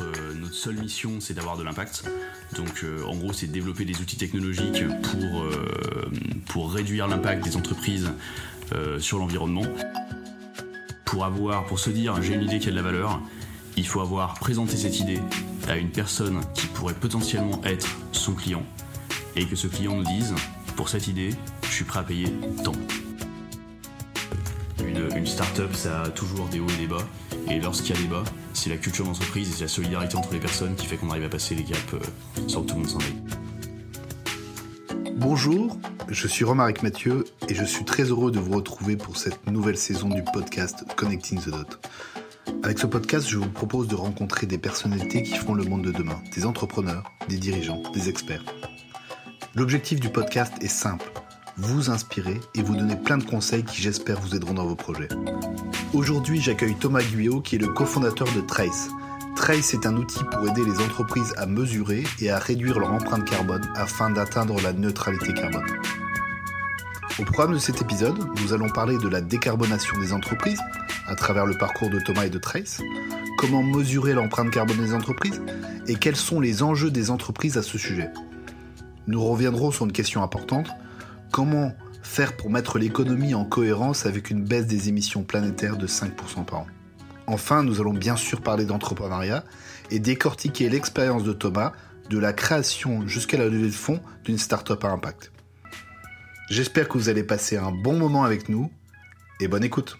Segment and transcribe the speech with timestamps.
[0.00, 2.04] notre, notre seule mission, c'est d'avoir de l'impact.
[2.56, 5.44] Donc, en gros, c'est de développer des outils technologiques pour,
[6.46, 8.10] pour réduire l'impact des entreprises
[8.98, 9.64] sur l'environnement.
[11.04, 13.20] Pour avoir, pour se dire, j'ai une idée qui a de la valeur,
[13.76, 15.20] il faut avoir présenté cette idée
[15.68, 18.64] à une personne qui pourrait potentiellement être son client
[19.36, 20.34] et que ce client nous dise
[20.76, 21.30] pour cette idée,
[21.62, 22.26] je suis prêt à payer
[22.64, 22.72] tant.
[25.16, 27.06] Une, start-up, ça a toujours des hauts et des bas.
[27.48, 30.40] Et lorsqu'il y a des bas, c'est la culture d'entreprise et la solidarité entre les
[30.40, 31.98] personnes qui fait qu'on arrive à passer les gaps euh,
[32.48, 33.22] sans que tout le monde s'en aille.
[35.14, 35.78] Bonjour,
[36.08, 39.76] je suis Romaric Mathieu et je suis très heureux de vous retrouver pour cette nouvelle
[39.76, 41.78] saison du podcast Connecting the Dot.
[42.64, 45.92] Avec ce podcast, je vous propose de rencontrer des personnalités qui font le monde de
[45.92, 48.44] demain, des entrepreneurs, des dirigeants, des experts.
[49.54, 51.10] L'objectif du podcast est simple,
[51.58, 55.08] vous inspirer et vous donner plein de conseils qui j'espère vous aideront dans vos projets.
[55.92, 58.88] Aujourd'hui, j'accueille Thomas Guyot qui est le cofondateur de Trace.
[59.34, 63.28] Trace est un outil pour aider les entreprises à mesurer et à réduire leur empreinte
[63.28, 65.66] carbone afin d'atteindre la neutralité carbone.
[67.18, 70.60] Au programme de cet épisode, nous allons parler de la décarbonation des entreprises
[71.08, 72.80] à travers le parcours de Thomas et de Trace,
[73.38, 75.42] comment mesurer l'empreinte carbone des entreprises
[75.88, 78.10] et quels sont les enjeux des entreprises à ce sujet.
[79.08, 80.68] Nous reviendrons sur une question importante,
[81.30, 86.44] comment faire pour mettre l'économie en cohérence avec une baisse des émissions planétaires de 5%
[86.44, 86.66] par an?
[87.26, 89.44] Enfin, nous allons bien sûr parler d'entrepreneuriat
[89.90, 91.72] et décortiquer l'expérience de Thomas
[92.08, 95.30] de la création jusqu'à la levée de fonds d'une start-up à impact.
[96.48, 98.70] J'espère que vous allez passer un bon moment avec nous
[99.40, 99.98] et bonne écoute.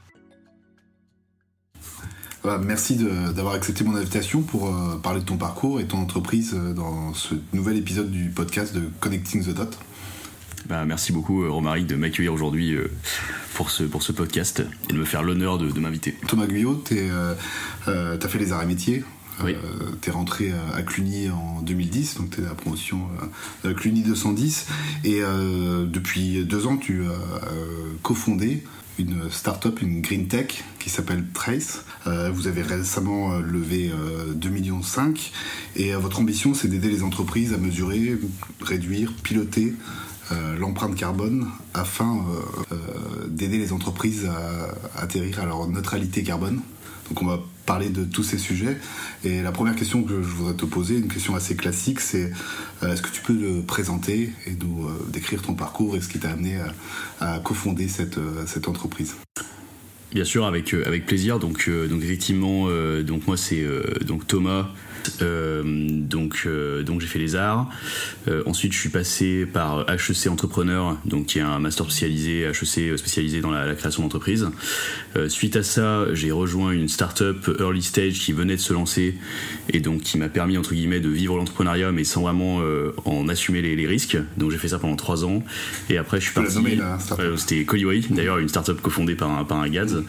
[2.62, 6.72] merci d'avoir accepté mon invitation pour euh, parler de ton parcours et ton entreprise euh,
[6.72, 9.78] dans ce nouvel épisode du podcast de Connecting the Dot.
[10.66, 12.76] Bah, merci beaucoup euh, Romaric de m'accueillir aujourd'hui
[13.54, 16.14] pour, ce, pour ce podcast et de me faire l'honneur de, m'inviter.
[16.26, 16.98] Thomas Guyot, tu
[17.86, 19.04] as fait les arts et métiers
[19.44, 19.52] oui.
[19.52, 23.08] Euh, tu es rentré euh, à Cluny en 2010, donc tu es à la promotion
[23.64, 24.66] euh, Cluny 210.
[25.04, 25.20] Et
[25.86, 27.50] depuis deux ans, tu as
[28.02, 28.64] cofondé
[28.98, 31.84] une start-up, une green tech qui s'appelle Trace.
[32.32, 33.90] vous avez récemment levé
[34.34, 34.80] 2,5 millions
[35.76, 38.18] et votre ambition c'est d'aider les entreprises à mesurer,
[38.60, 39.74] réduire, piloter
[40.58, 42.24] l'empreinte carbone afin
[43.28, 46.60] d'aider les entreprises à atterrir à leur neutralité carbone.
[47.08, 48.78] Donc on va parler de tous ces sujets.
[49.24, 52.32] Et la première question que je voudrais te poser, une question assez classique, c'est
[52.82, 56.08] euh, est-ce que tu peux le présenter et nous euh, décrire ton parcours et ce
[56.08, 56.58] qui t'a amené
[57.20, 59.16] à, cofonder cette, euh, cette entreprise?
[60.12, 61.38] Bien sûr, avec, avec plaisir.
[61.38, 62.68] Donc, donc effectivement,
[63.02, 63.62] donc moi c'est
[64.26, 64.68] Thomas.
[65.22, 67.68] Euh, donc, euh, donc j'ai fait les arts.
[68.28, 72.98] Euh, ensuite, je suis passé par HEC Entrepreneur, donc qui est un master spécialisé HEC
[72.98, 74.48] spécialisé dans la, création d'entreprise.
[75.28, 79.14] Suite à ça, j'ai rejoint une startup early stage qui venait de se lancer
[79.70, 82.60] et donc qui m'a permis entre guillemets de vivre l'entrepreneuriat, mais sans vraiment
[83.04, 84.18] en assumer les, risques.
[84.36, 85.42] Donc j'ai fait ça pendant trois ans
[85.88, 86.58] et après je suis parti.
[87.36, 90.02] C'était Coliway, d'ailleurs une startup cofondée par un, par un Gads.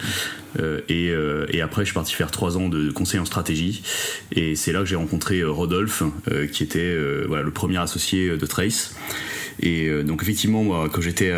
[0.59, 3.81] Euh, et, euh, et, après, je suis parti faire trois ans de conseil en stratégie.
[4.31, 6.03] Et c'est là que j'ai rencontré euh, Rodolphe,
[6.51, 8.95] qui était voilà, le premier associé de Trace.
[9.61, 11.33] Et donc effectivement, moi, quand j'étais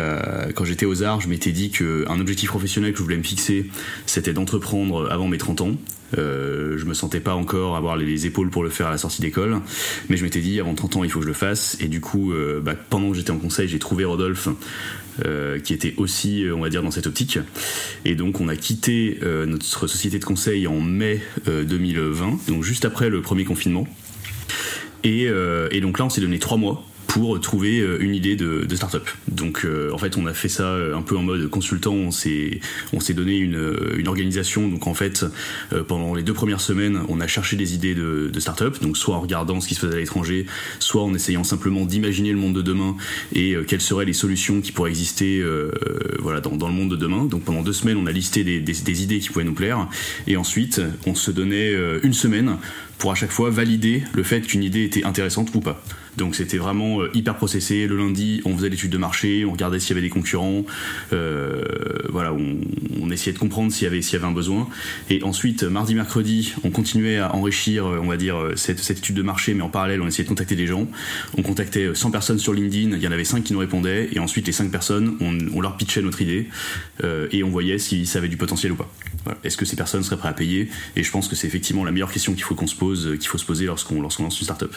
[0.54, 3.66] quand j'étais aux arts, je m'étais dit qu'un objectif professionnel que je voulais me fixer,
[4.06, 5.76] c'était d'entreprendre avant mes 30 ans.
[6.18, 9.22] Euh, je me sentais pas encore avoir les, épaules pour le faire à la sortie
[9.22, 9.60] d'école,
[10.08, 11.76] mais je m'étais dit avant 30 ans il faut que je le fasse.
[11.80, 14.48] Et du coup, euh, bah, pendant que j'étais en conseil, j'ai trouvé Rodolphe.
[15.26, 17.38] Euh, qui était aussi, on va dire, dans cette optique.
[18.06, 23.10] Et donc, on a quitté notre société de conseil en mai 2020, donc juste après
[23.10, 23.86] le premier confinement.
[25.04, 25.28] Et,
[25.70, 26.82] et donc là, on s'est donné trois mois
[27.12, 29.06] pour trouver euh, une idée de, de start-up.
[29.28, 32.10] Donc euh, en fait on a fait ça euh, un peu en mode consultant, on
[32.10, 32.60] s'est
[32.94, 34.66] on s'est donné une, une organisation.
[34.66, 35.26] Donc en fait
[35.88, 39.14] pendant les deux premières semaines on a cherché des idées de, de start-up, donc soit
[39.14, 40.46] en regardant ce qui se faisait à l'étranger,
[40.78, 42.96] soit en essayant simplement d'imaginer le monde de demain
[43.34, 45.44] et quelles seraient les solutions qui pourraient exister
[46.18, 47.26] voilà dans, dans, le monde de demain.
[47.26, 49.86] Donc pendant deux semaines on a listé des, des, des idées qui pouvaient nous plaire
[50.26, 52.56] et ensuite on se donnait une semaine
[52.96, 55.82] pour à chaque fois valider le fait qu'une idée était intéressante ou pas.
[56.16, 57.86] Donc c'était vraiment euh, hyper processé.
[57.86, 60.64] Le lundi, on faisait l'étude de marché, on regardait s'il y avait des concurrents,
[61.12, 61.62] euh,
[62.10, 64.68] voilà, on, essayait de comprendre s'il y avait un besoin.
[65.10, 69.22] Et ensuite, mardi, mercredi, on continuait à enrichir, euh, on va dire, cette, étude de
[69.22, 70.86] marché, mais en parallèle, on essayait de contacter des gens.
[71.36, 74.18] On contactait 100 personnes sur LinkedIn, il y en avait 5 qui nous répondaient, et
[74.18, 76.48] ensuite les 5 personnes, on, leur pitchait notre idée
[77.30, 78.90] et on voyait si ça avait du potentiel ou pas.
[79.44, 80.68] Est-ce que ces personnes seraient prêtes à payer?
[80.96, 83.28] Et je pense que c'est effectivement la meilleure question qu'il faut qu'on se pose, qu'il
[83.28, 84.74] faut se poser lorsqu'on lorsqu'on lance une startup.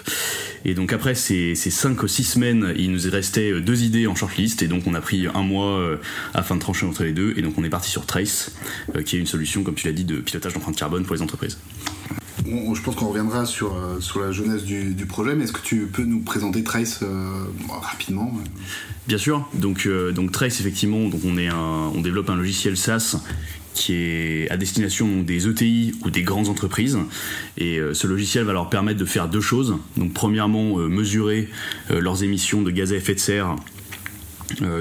[0.63, 4.05] Et donc après ces, ces 5 ou 6 semaines, il nous restait euh, deux idées
[4.05, 5.97] en shortlist et donc on a pris un mois euh,
[6.35, 8.51] afin de trancher entre les deux et donc on est parti sur Trace,
[8.95, 11.23] euh, qui est une solution, comme tu l'as dit, de pilotage d'empreinte carbone pour les
[11.23, 11.57] entreprises.
[12.45, 16.03] je pense qu'on reviendra sur, sur la jeunesse du, projet, mais est-ce que tu peux
[16.03, 17.03] nous présenter Trace
[17.81, 18.31] rapidement
[19.07, 19.47] Bien sûr.
[19.55, 23.17] Donc, donc Trace, effectivement, donc on, est on développe un logiciel SaaS
[23.75, 26.97] qui est à destination des ETI ou des grandes entreprises.
[27.57, 29.75] Et euh, ce logiciel va leur permettre de faire deux choses.
[29.97, 31.49] Donc premièrement, euh, mesurer
[31.91, 33.55] euh, leurs émissions de gaz à effet de serre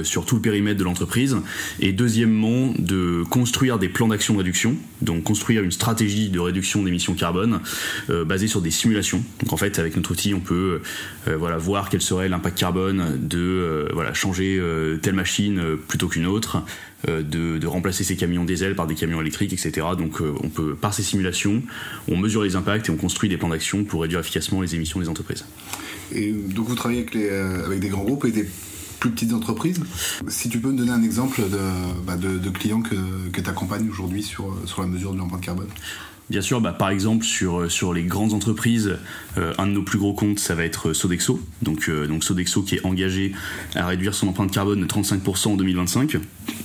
[0.02, 1.36] sur tout le périmètre de l'entreprise
[1.80, 6.82] et deuxièmement de construire des plans d'action de réduction donc construire une stratégie de réduction
[6.82, 7.60] d'émissions carbone
[8.08, 10.82] basée sur des simulations donc en fait avec notre outil on peut
[11.26, 14.62] voilà voir quel serait l'impact carbone de voilà changer
[15.02, 16.62] telle machine plutôt qu'une autre
[17.08, 19.86] euh, de, remplacer ces camions diesel par des camions électriques, etc.
[19.98, 21.62] Donc euh, on peut, par ces simulations,
[22.08, 25.00] on mesure les impacts et on construit des plans d'action pour réduire efficacement les émissions
[25.00, 25.44] des entreprises.
[26.12, 28.46] Et donc vous travaillez avec, euh, des grands groupes et des
[29.04, 29.80] plus petites entreprises.
[30.28, 31.58] Si tu peux me donner un exemple de,
[32.06, 32.14] bah,
[32.54, 32.96] clients que,
[33.30, 35.68] tu accompagnes aujourd'hui sur la mesure de l'empreinte carbone
[36.30, 38.96] Bien sûr, bah, par exemple sur, euh, sur les grandes entreprises,
[39.36, 41.38] euh, un de nos plus gros comptes, ça va être euh, Sodexo.
[41.60, 43.32] Donc, donc Sodexo qui est engagé
[43.74, 46.16] à réduire son empreinte carbone de 35% en 2025.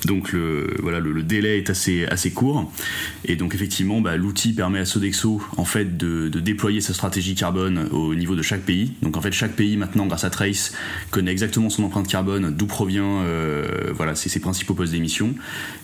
[0.05, 2.71] Donc le, voilà, le, délai est assez, assez court.
[3.25, 7.35] Et donc effectivement, bah, l'outil permet à Sodexo en fait de, de, déployer sa stratégie
[7.35, 8.93] carbone au niveau de chaque pays.
[9.01, 10.73] Donc en fait, chaque pays maintenant, grâce à Trace,
[11.11, 13.23] connaît exactement son empreinte carbone, d'où provient
[13.93, 15.33] voilà, ses, ses principaux postes d'émission.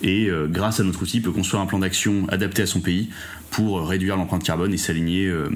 [0.01, 3.09] Et grâce à notre outil, peut construire un plan d'action adapté à son pays
[3.55, 5.49] pour réduire l'empreinte carbone et s'aligner euh,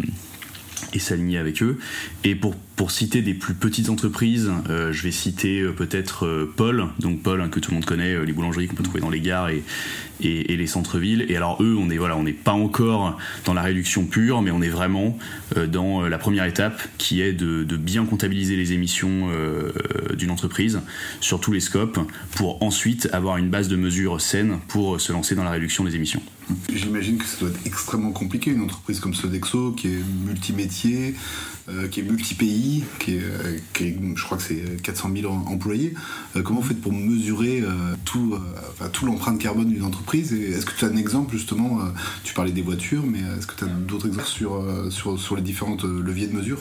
[0.94, 1.80] et s'aligner avec eux.
[2.24, 6.86] Et pour, pour citer des plus petites entreprises, euh, je vais citer euh, peut-être Paul,
[7.02, 9.20] donc Paul hein, que tout le monde connaît, les boulangeries qu'on peut trouver dans les
[9.20, 9.66] gares et,
[10.22, 11.26] et, les centres-villes.
[11.28, 14.52] Et alors eux, on est voilà, on n'est pas encore dans la réduction pure, mais
[14.52, 15.18] on est vraiment
[15.68, 19.30] dans la première étape qui est de, de bien comptabiliser les émissions
[20.18, 20.80] d'une entreprise
[21.20, 22.00] sur tous les scopes
[22.32, 25.96] pour ensuite avoir une base de mesure saine pour se lancer dans la réduction des
[25.96, 26.22] émissions.
[26.74, 31.14] J'imagine que ça doit être extrêmement compliqué, une entreprise comme Sodexo, qui est multimétier,
[31.59, 31.59] euh,
[31.92, 35.94] qui est multi-pays, qui, est, euh, je crois que c'est 400 000 employés.
[36.36, 37.64] Euh, comment vous faites pour mesurer
[38.06, 38.36] tout,
[38.94, 40.34] tout l'empreinte carbone d'une entreprise?
[40.34, 41.80] Est-ce que tu as un exemple, justement
[42.24, 45.42] Tu parlais des voitures, mais est-ce que tu as d'autres exemples sur, sur, sur les
[45.42, 46.60] différents leviers de mesure?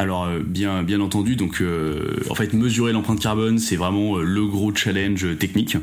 [0.00, 4.22] Alors euh, bien, bien entendu, donc euh, en fait mesurer l'empreinte carbone c'est vraiment euh,
[4.22, 5.76] le gros challenge technique.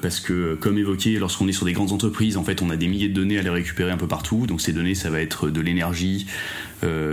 [0.00, 2.86] Parce que comme évoqué lorsqu'on est sur des grandes entreprises en fait on a des
[2.86, 4.46] milliers de données à les récupérer un peu partout.
[4.46, 6.26] Donc ces données ça va être de l'énergie,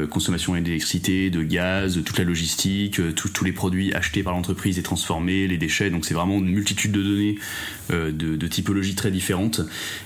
[0.09, 5.47] consommation d'électricité, de gaz, toute la logistique, tous les produits achetés par l'entreprise et transformés,
[5.47, 5.89] les déchets.
[5.89, 7.35] Donc c'est vraiment une multitude de données
[7.89, 9.61] de, de, typologies très différentes.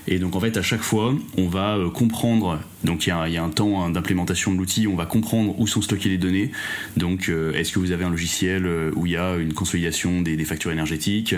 [0.06, 3.50] Et donc en fait à chaque fois on va comprendre donc il y, a un
[3.50, 4.86] temps hein, d'implémentation de l'outil.
[4.86, 6.52] On va comprendre où sont stocker les données.
[6.96, 10.20] Donc, euh, est-ce que vous avez un logiciel euh, où il y a une consolidation
[10.22, 11.34] des, factures énergétiques?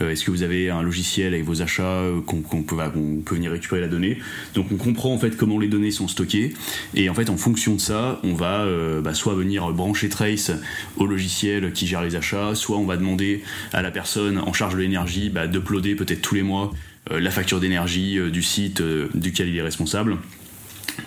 [0.00, 2.76] Euh, Est-ce que vous avez un logiciel avec vos achats qu'on peut,
[3.24, 4.18] peut, venir récupérer la donnée?
[4.54, 6.54] Donc, on comprend en fait comment les données sont stockées.
[6.94, 8.66] Et en fait, en fonction de ça, on va
[9.02, 10.52] bah, soit venir brancher Trace
[10.96, 13.42] au logiciel qui gère les achats, soit on va demander
[13.72, 16.70] à la personne en charge de l'énergie bah, d'uploader peut-être tous les mois
[17.10, 18.82] la facture d'énergie du site
[19.14, 20.18] duquel il est responsable.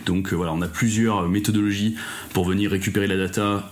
[0.06, 1.96] Donc euh, voilà, on a plusieurs méthodologies
[2.34, 3.70] pour venir récupérer la data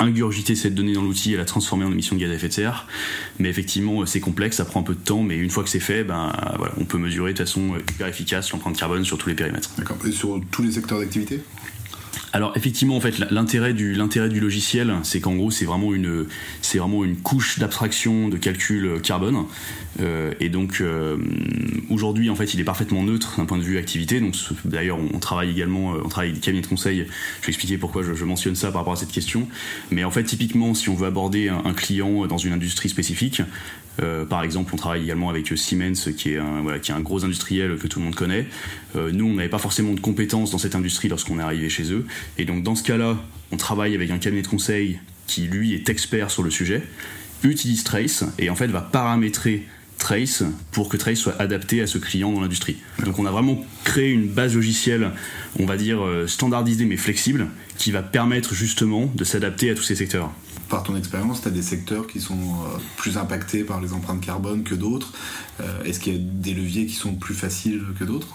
[0.00, 2.52] ingurgiter cette donnée dans l'outil et la transformer en émission de gaz à effet de
[2.52, 2.86] serre.
[3.40, 5.68] Mais effectivement, euh, c'est complexe, ça prend un peu de temps, mais une fois que
[5.68, 6.32] c'est fait, ben,
[6.76, 9.70] on peut mesurer de façon hyper efficace l'empreinte carbone sur tous les périmètres.
[9.76, 9.96] D'accord.
[10.06, 11.42] Et sur tous les secteurs d'activité?
[12.32, 16.26] Alors effectivement, en fait, l'intérêt du l'intérêt du logiciel, c'est qu'en gros, c'est vraiment une
[16.60, 19.46] c'est vraiment une couche d'abstraction de calcul carbone.
[20.00, 21.16] Euh, et donc euh,
[21.90, 24.20] aujourd'hui, en fait, il est parfaitement neutre d'un point de vue activité.
[24.20, 27.06] Donc d'ailleurs, on, travaille également, euh, on travaille des cabinets de conseil.
[27.40, 29.48] Je vais expliquer pourquoi je, mentionne ça par rapport à cette question.
[29.90, 33.42] Mais en fait, typiquement, si on veut aborder un, client dans une industrie spécifique,
[34.28, 38.04] par exemple, on travaille également avec Siemens, qui est un, gros industriel que tout le
[38.04, 38.46] monde connaît.
[38.94, 42.06] nous, on n'avait pas forcément de compétences dans cette industrie lorsqu'on est arrivé chez eux.
[42.36, 43.16] Et donc, dans ce cas-là,
[43.50, 46.82] on travaille avec un cabinet de conseil qui, lui, est expert sur le sujet,
[47.42, 49.66] utilise Trace et en fait va paramétrer
[49.98, 52.76] Trace pour que Trace soit adapté à ce client dans l'industrie.
[53.04, 55.10] Donc on a vraiment créé une base logicielle,
[55.58, 59.82] on va dire euh, standardisée mais flexible, qui va permettre justement de s'adapter à tous
[59.82, 60.32] ces secteurs.
[60.68, 64.20] Par ton expérience, tu as des secteurs qui sont euh, plus impactés par les empreintes
[64.20, 65.12] carbone que d'autres.
[65.60, 68.28] Euh, est-ce qu'il y a des leviers qui sont plus faciles que d'autres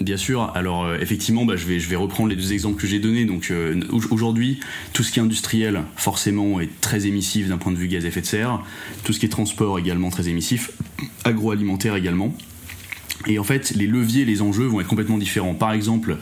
[0.00, 0.50] Bien sûr.
[0.54, 3.26] Alors euh, effectivement, bah, je vais reprendre les deux exemples que j'ai donnés.
[3.26, 3.52] Donc
[4.10, 4.60] aujourd'hui,
[4.94, 8.08] tout ce qui est industriel, forcément, est très émissif d'un point de vue gaz à
[8.08, 8.62] effet de serre.
[9.04, 10.70] Tout ce qui est transport également très émissif.
[11.24, 12.34] Agroalimentaire également.
[13.26, 15.54] Et en fait, les leviers, les enjeux vont être complètement différents.
[15.54, 16.16] Par exemple,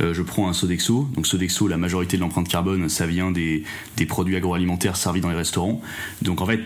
[0.00, 1.08] je prends un Sodexo.
[1.14, 3.64] Donc Sodexo, la majorité de l'empreinte carbone, ça vient des,
[4.08, 5.80] produits agroalimentaires servis dans les restaurants.
[6.22, 6.60] Donc en fait,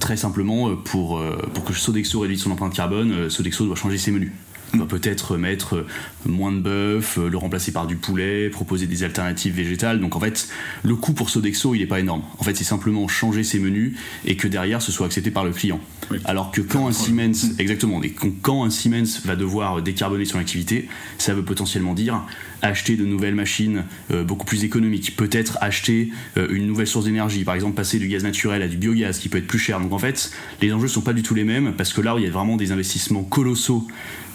[0.00, 1.22] très simplement, pour,
[1.54, 4.32] pour que Sodexo réduise son empreinte carbone, Sodexo doit changer ses menus
[4.74, 5.84] On va peut-être mettre
[6.24, 10.00] moins de bœuf, le remplacer par du poulet, proposer des alternatives végétales.
[10.00, 10.48] Donc en fait,
[10.82, 12.22] le coût pour Sodexo, il n'est pas énorme.
[12.38, 15.50] En fait, c'est simplement changer ses menus et que derrière, ce soit accepté par le
[15.50, 15.80] client.
[16.24, 18.00] Alors que quand un Siemens, exactement,
[18.42, 20.88] quand un Siemens va devoir décarboner son activité,
[21.18, 22.24] ça veut potentiellement dire
[22.62, 27.44] acheter de nouvelles machines euh, beaucoup plus économiques, peut-être acheter euh, une nouvelle source d'énergie,
[27.44, 29.80] par exemple passer du gaz naturel à du biogaz qui peut être plus cher.
[29.80, 32.24] Donc en fait, les enjeux sont pas du tout les mêmes parce que là, il
[32.24, 33.86] y a vraiment des investissements colossaux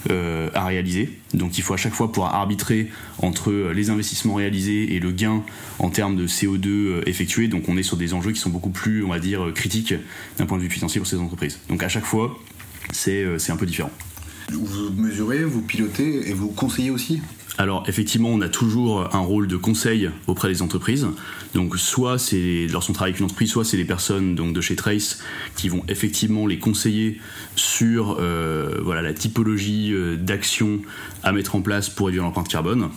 [0.09, 1.09] euh, à réaliser.
[1.33, 5.43] Donc il faut à chaque fois pouvoir arbitrer entre les investissements réalisés et le gain
[5.79, 7.47] en termes de CO2 effectué.
[7.47, 9.93] Donc on est sur des enjeux qui sont beaucoup plus, on va dire, critiques
[10.37, 11.59] d'un point de vue financier pour ces entreprises.
[11.69, 12.37] Donc à chaque fois,
[12.91, 13.91] c'est un peu différent.
[14.51, 17.21] Vous mesurez, vous pilotez et vous conseillez aussi
[17.59, 21.07] alors effectivement, on a toujours un rôle de conseil auprès des entreprises.
[21.55, 24.75] Donc soit c'est lorsqu'on travaille avec une entreprise, soit c'est les personnes donc de chez
[24.75, 25.19] Trace
[25.55, 27.19] qui vont effectivement les conseiller
[27.55, 30.81] sur euh, voilà la typologie euh, d'action
[31.23, 32.89] à mettre en place pour réduire l'empreinte carbone.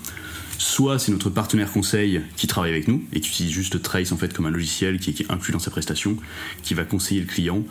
[0.58, 4.18] Soit c'est notre partenaire conseil qui travaille avec nous et qui utilise juste Trace en
[4.18, 6.18] fait comme un logiciel qui est inclus dans sa prestation,
[6.62, 7.64] qui va conseiller le client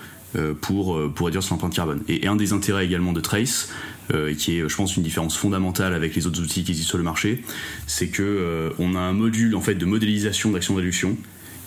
[0.62, 2.02] pour, euh, pour réduire son empreinte carbone.
[2.08, 3.70] Et, un des intérêts également de Trace,
[4.14, 6.98] euh, qui est, je pense, une différence fondamentale avec les autres outils qui existent sur
[6.98, 7.44] le marché,
[7.88, 11.18] c'est que on a un module en fait de modélisation d'action de réduction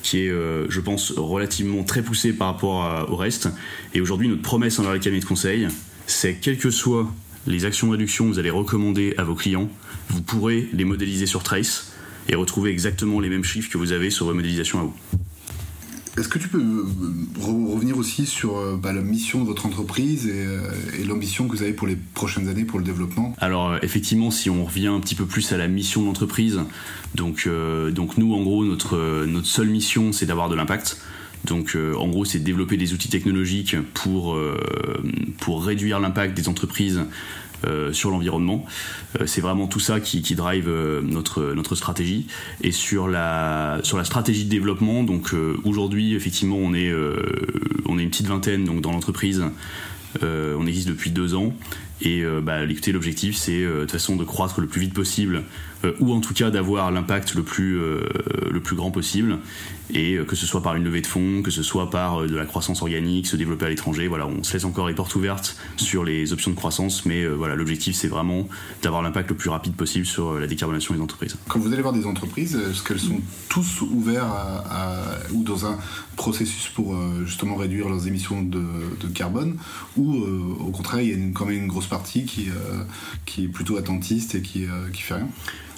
[0.03, 3.49] qui est, je pense, relativement très poussé par rapport au reste.
[3.95, 5.69] Et aujourd'hui, notre promesse envers les cabinets de conseil,
[6.07, 7.09] c'est quelles que soient
[7.47, 9.69] les actions de réduction que vous allez recommander à vos clients,
[10.09, 11.93] vous pourrez les modéliser sur Trace
[12.29, 14.95] et retrouver exactement les mêmes chiffres que vous avez sur vos modélisations à vous.
[16.19, 16.85] Est-ce que tu peux euh,
[17.41, 21.63] revenir aussi sur euh, bah, la mission de votre entreprise euh, et, l'ambition que vous
[21.63, 23.35] avez pour les prochaines années pour le développement?
[23.41, 26.61] Alors effectivement, si on revient un petit peu plus à la mission de l'entreprise,
[27.15, 27.49] donc,
[27.93, 30.99] donc nous en gros notre, notre seule mission c'est d'avoir de l'impact.
[31.45, 34.39] Donc en gros c'est de développer des outils technologiques pour,
[35.39, 37.01] pour réduire l'impact des entreprises
[37.93, 38.65] sur l'environnement.
[39.21, 42.27] Euh, c'est vraiment tout ça qui, drive euh, notre, notre stratégie.
[42.63, 48.81] Et sur la, stratégie de développement, donc aujourd'hui, effectivement, on est, une petite vingtaine donc,
[48.81, 49.43] dans l'entreprise.
[50.23, 51.53] on existe depuis deux ans.
[52.01, 55.45] Et bah, l'objectif, c'est de toute façon de croître le plus vite possible
[55.85, 58.03] euh, ou en tout cas d'avoir l'impact euh,
[58.51, 59.39] le plus grand possible
[59.93, 62.35] et euh, que ce soit par une levée de fonds, que ce soit par de
[62.35, 64.09] la croissance organique, se développer à l'étranger.
[64.09, 67.55] Voilà, on se laisse encore les portes ouvertes sur les options de croissance, mais voilà,
[67.55, 68.49] l'objectif c'est vraiment
[68.83, 71.37] d'avoir l'impact le plus rapide possible sur la décarbonation des entreprises.
[71.49, 74.67] Quand vous allez voir des entreprises, est-ce qu'elles sont tous ouvertes
[75.33, 75.79] ou dans un
[76.17, 78.63] processus pour justement réduire leurs émissions de,
[79.15, 79.57] carbone,
[79.97, 82.49] ou au contraire il y a quand même une grosse partie qui,
[83.27, 85.29] qui est plutôt attentiste et qui, qui fait rien?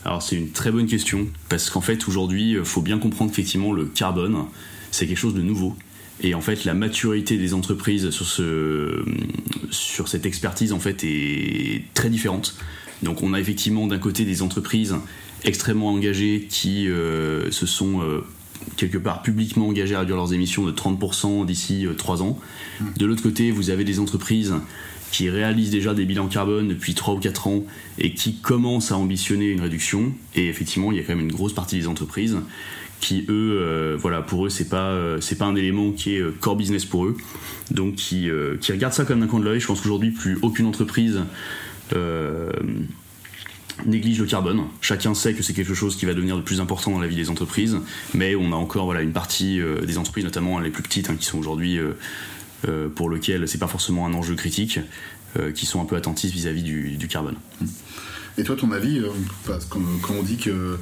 [0.04, 3.73] Alors c'est une très bonne question, parce qu'en fait aujourd'hui, il faut bien comprendre qu'effectivement
[3.73, 4.44] le carbone,
[4.90, 5.76] c'est quelque chose de nouveau.
[6.20, 9.04] Et en fait, la maturité des entreprises sur, ce,
[9.70, 12.56] sur cette expertise en fait est très différente.
[13.02, 14.94] Donc on a effectivement d'un côté des entreprises
[15.44, 18.25] extrêmement engagées qui euh, se sont euh,
[18.76, 22.38] quelque part publiquement engagées à réduire leurs émissions de 30% d'ici 3 euh, ans.
[22.80, 22.84] Mmh.
[22.96, 24.54] De l'autre côté, vous avez des entreprises
[25.14, 27.64] qui réalisent déjà des bilans carbone depuis 3 ou 4 ans
[28.00, 30.12] et qui commencent à ambitionner une réduction.
[30.35, 32.37] Et effectivement, il y a quand même une grosse partie des entreprises
[32.99, 36.35] qui, eux, euh, voilà, pour eux, c'est pas, euh, pas un élément qui est euh,
[36.40, 37.16] core business pour eux.
[37.71, 38.28] Donc, qui,
[38.61, 39.61] qui regardent ça comme d'un coin de l'œil.
[39.61, 41.21] Je pense qu'aujourd'hui, plus aucune entreprise
[43.87, 44.62] néglige le carbone.
[44.80, 47.16] Chacun sait que c'est quelque chose qui va devenir de plus important dans la vie
[47.16, 47.76] des entreprises,
[48.14, 51.26] mais on a encore voilà, une partie des entreprises, notamment les plus petites, hein, qui
[51.26, 51.80] sont aujourd'hui
[52.94, 54.80] pour lequel c'est pas forcément un enjeu critique,
[55.37, 57.35] euh, qui sont un peu attentifs vis-à-vis du, carbone.
[58.38, 59.09] Et toi, ton avis, euh,
[59.68, 60.78] quand, on dit que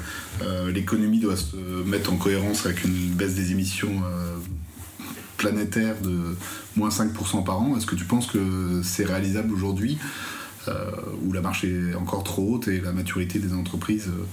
[0.68, 4.02] l'économie doit se mettre en cohérence avec une baisse des émissions
[5.38, 6.36] planétaires de
[6.76, 9.98] moins 5% par an, est-ce que tu penses que c'est réalisable aujourd'hui,
[11.22, 14.24] où la marche est encore trop haute et la maturité des entreprises euh,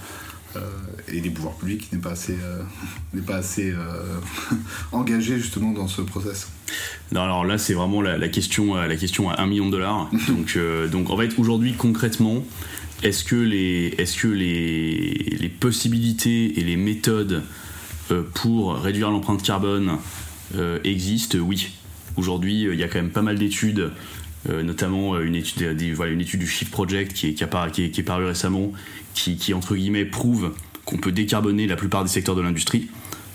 [1.08, 2.62] et des pouvoirs publics n'est pas assez, euh,
[3.14, 4.20] n'est pas assez euh,
[4.92, 6.48] engagé justement dans ce process.
[7.12, 10.10] Non, alors là c'est vraiment la, question, la question à 1 million de dollars.
[10.28, 10.58] donc,
[10.90, 12.44] donc en fait aujourd'hui concrètement,
[13.02, 17.42] est-ce que, les, est-ce que les, les, possibilités et les méthodes
[18.34, 19.96] pour réduire l'empreinte carbone
[20.84, 21.38] existent?
[21.38, 21.70] Oui.
[22.16, 23.90] Aujourd'hui, il y a quand même pas mal d'études
[24.48, 27.90] euh, notamment euh, une étude, voilà, une étude du Shift Project qui est, qui, qui,
[27.90, 28.72] qui est parue récemment,
[29.14, 30.52] qui, qui, entre guillemets prouve
[30.84, 32.88] qu'on peut décarboner la plupart des secteurs de l'industrie.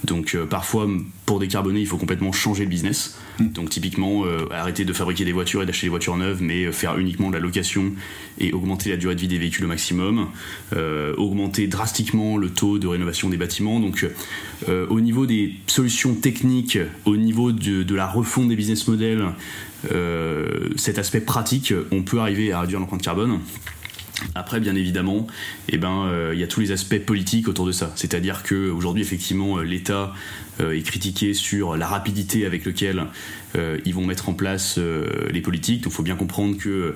[0.06, 0.88] Donc euh, parfois,
[1.26, 3.18] pour décarboner, il faut complètement changer le business.
[3.40, 3.48] Mm.
[3.50, 6.72] Donc typiquement, euh, arrêter de fabriquer des voitures et d'acheter des voitures neuves, mais euh,
[6.72, 7.92] faire uniquement de la location
[8.40, 10.28] et augmenter la durée de vie des véhicules au maximum.
[11.18, 13.80] augmenter drastiquement le taux de rénovation des bâtiments.
[13.80, 14.06] Donc
[14.68, 19.24] au niveau des solutions techniques, au niveau de, de la refonte des business models,
[20.76, 23.40] cet aspect pratique, on peut arriver à réduire l'empreinte carbone.
[24.34, 25.28] Après, bien évidemment,
[25.68, 27.92] eh ben, il y a tous les aspects politiques autour de ça.
[27.96, 30.14] C'est-à-dire qu'aujourd'hui, effectivement, l'État
[30.62, 33.08] est critiqué sur la rapidité avec laquelle
[33.86, 34.80] ils vont mettre en place
[35.32, 35.84] les politiques.
[35.84, 36.96] Donc, il faut bien comprendre que,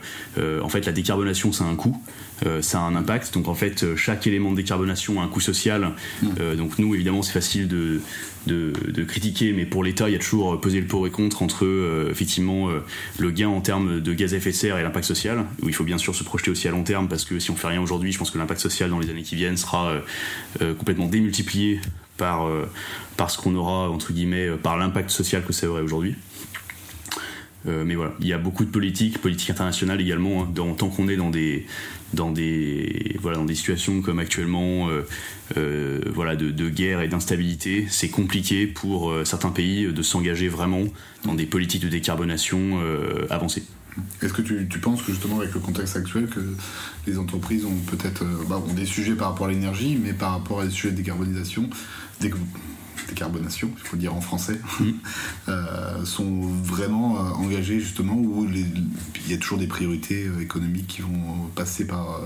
[0.62, 2.02] en fait, la décarbonation, ça a un coût.
[2.46, 3.34] Euh, ça a un impact.
[3.34, 5.92] Donc en fait, euh, chaque élément de décarbonation a un coût social.
[6.22, 6.28] Mm.
[6.40, 8.02] Euh, donc nous, évidemment, c'est facile de,
[8.48, 11.68] de, critiquer, mais pour l'État, il y a toujours peser le pour et contre entre
[12.10, 12.70] effectivement
[13.18, 15.74] le gain en termes de gaz à effet de serre et l'impact social, où il
[15.74, 17.82] faut bien sûr se projeter aussi à long terme, parce que si on fait rien
[17.82, 19.94] aujourd'hui, je pense que l'impact social dans les années qui viennent sera
[20.60, 21.80] complètement démultiplié
[22.18, 22.48] par,
[23.18, 26.16] par ce qu'on aura, entre guillemets, par l'impact social que ça aurait aujourd'hui.
[27.66, 31.08] mais voilà, il y a beaucoup de politique, politique internationale également, hein, dans, tant qu'on
[31.08, 31.66] est dans des,
[32.14, 35.06] dans des voilà dans des situations comme actuellement euh,
[35.58, 40.84] euh, voilà de, guerre et d'instabilité c'est compliqué pour euh, certains pays de s'engager vraiment
[41.26, 42.80] dans des politiques de décarbonation
[43.30, 43.64] avancées.
[44.22, 46.40] Est-ce que tu, tu, penses que justement avec le contexte actuel que
[47.06, 50.66] les entreprises ont peut-être bah, des sujets par rapport à l'énergie mais par rapport à
[50.66, 51.70] des sujets de décarbonisation
[53.10, 54.90] décarbonation, il faut le dire en français, mm.
[55.50, 60.88] euh, sont vraiment euh, engagés justement où il y a toujours des priorités euh, économiques
[60.88, 62.22] qui vont passer par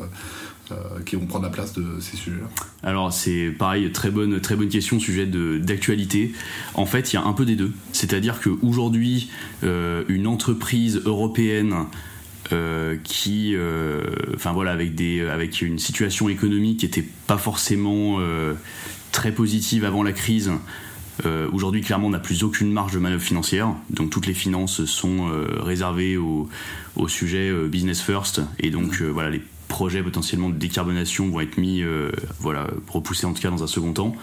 [1.05, 2.47] qui vont prendre la place de ces sujets-là
[2.81, 6.33] Alors c'est pareil, très bonne, très bonne question, sujet d'actualité.
[6.73, 7.71] En fait, il y a un peu des deux.
[7.91, 9.29] C'est-à-dire qu'aujourd'hui,
[9.61, 11.75] une entreprise européenne
[13.03, 13.55] qui,
[14.33, 18.19] enfin voilà, avec des, avec une situation économique qui n'était pas forcément
[19.13, 20.51] très positive avant la crise.
[21.25, 24.83] Euh, aujourd'hui, clairement, on n'a plus aucune marge de manœuvre financière, donc toutes les finances
[24.83, 26.49] sont euh, réservées au,
[27.07, 31.83] sujet euh, business first, et donc voilà, les projets potentiellement de décarbonation vont être mis,
[32.39, 34.15] voilà, repoussés en tout cas dans un second temps.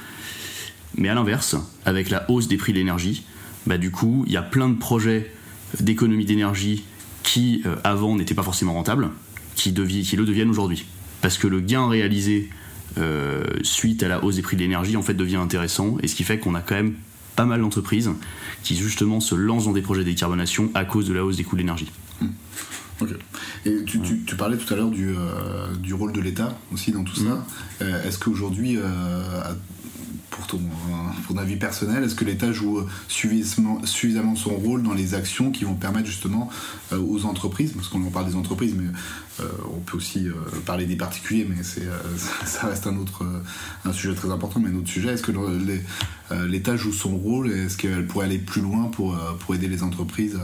[0.96, 3.24] Mais à l'inverse, avec la hausse des prix de l'énergie,
[3.66, 5.32] bah, du coup, il y a plein de projets
[5.80, 6.84] d'économie d'énergie
[7.24, 9.10] qui avant n'étaient pas forcément rentables,
[9.56, 10.84] qui, qui le deviennent aujourd'hui.
[11.20, 12.48] Parce que le gain réalisé
[12.98, 15.96] euh, suite à la hausse des prix de l'énergie, en fait, devient intéressant.
[16.02, 16.94] Et ce qui fait qu'on a quand même
[17.36, 18.10] pas mal d'entreprises
[18.62, 21.44] qui, justement, se lancent dans des projets de décarbonation à cause de la hausse des
[21.44, 21.90] coûts de l'énergie.
[22.20, 22.28] Hmm.
[23.00, 23.10] Ok.
[23.64, 27.02] Et tu, tu, parlais tout à l'heure du, euh, du, rôle de l'État aussi dans
[27.02, 27.22] tout ça.
[27.22, 27.44] Hmm.
[27.82, 28.78] Euh, est-ce qu'aujourd'hui,
[30.30, 30.60] pour ton,
[31.36, 36.06] avis personnel, est-ce que l'État joue suffisamment, son rôle dans les actions qui vont permettre
[36.06, 36.50] justement
[36.92, 38.90] aux entreprises, parce qu'on en parle des entreprises, mais
[39.40, 40.34] euh, on peut aussi euh,
[40.66, 41.98] parler des particuliers, mais euh,
[42.44, 43.24] ça reste un autre
[43.84, 45.10] un sujet très important, mais un autre sujet.
[45.10, 45.32] Est-ce que
[46.46, 49.82] l'État joue son rôle et est-ce qu'elle pourrait aller plus loin pour, pour aider les
[49.82, 50.36] entreprises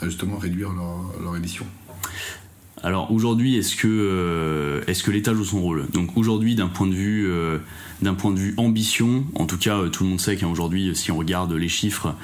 [0.00, 1.66] à, justement réduire leur, leur émission?
[2.84, 5.86] Alors aujourd'hui, est-ce que, l'État joue son rôle?
[5.92, 7.28] Donc aujourd'hui, d'un point de vue,
[8.02, 11.16] d'un point de vue ambition, en tout cas, tout le monde sait qu'aujourd'hui, si on
[11.16, 12.14] regarde les chiffres,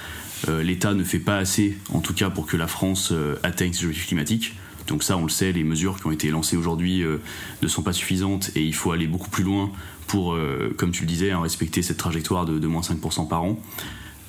[0.49, 4.09] l'État ne fait pas assez, en tout cas, pour que la France atteigne ses objectifs
[4.09, 4.55] climatiques.
[4.91, 7.19] Donc ça, on le sait, les mesures qui ont été lancées aujourd'hui euh,
[7.63, 9.71] ne sont pas suffisantes et il faut aller beaucoup plus loin
[10.09, 13.59] pour, euh, comme tu le disais, hein, respecter cette trajectoire de, moins 5% par an.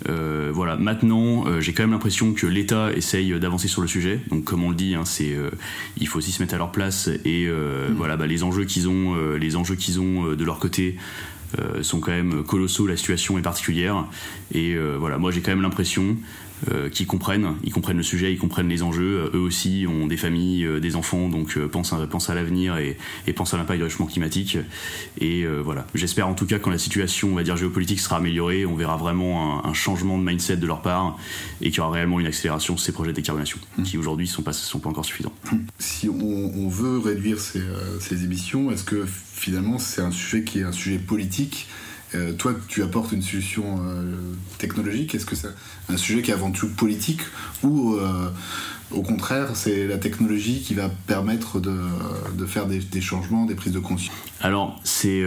[0.10, 0.76] Euh, voilà.
[0.76, 4.20] Maintenant, j'ai quand même l'impression que l'État essaye d'avancer sur le sujet.
[4.30, 5.36] Donc, comme on le dit, hein, c'est,
[5.98, 7.94] il faut aussi se mettre à leur place et mmh.
[7.96, 10.98] voilà, bah, les enjeux qu'ils ont, les enjeux qu'ils ont de leur côté.
[11.82, 14.06] sont quand même colossaux, la situation est particulière
[14.54, 16.18] et voilà, moi j'ai quand même l'impression
[16.70, 19.32] euh, qui comprennent, ils comprennent le sujet, ils comprennent les enjeux.
[19.34, 22.78] Euh, eux aussi ont des familles, euh, des enfants, donc pensent, à, pensent à l'avenir
[22.78, 24.58] et, et, pensent à l'impact du réchauffement climatique.
[25.20, 28.66] Et voilà, j'espère en tout cas quand la situation, on va dire géopolitique, sera améliorée,
[28.66, 31.18] on verra vraiment un, changement de mindset de leur part
[31.62, 33.84] et qu'il y aura réellement une accélération de ces projets de décarbonation mmh.
[33.84, 35.34] qui aujourd'hui ne sont pas, sont pas encore suffisants.
[35.80, 37.62] Si on, veut réduire ces,
[38.00, 41.68] ces émissions, est-ce que finalement c'est un sujet qui est un sujet politique
[42.14, 44.16] euh, toi, tu apportes une solution euh,
[44.58, 45.16] technologique.
[45.16, 45.48] Est-ce que c'est
[45.90, 47.22] un sujet qui est avant tout politique
[47.64, 48.30] ou euh,
[48.92, 53.80] au contraire, c'est la technologie qui va permettre de, faire des, changements, des prises de
[53.80, 54.14] conscience?
[54.42, 55.24] Alors, c'est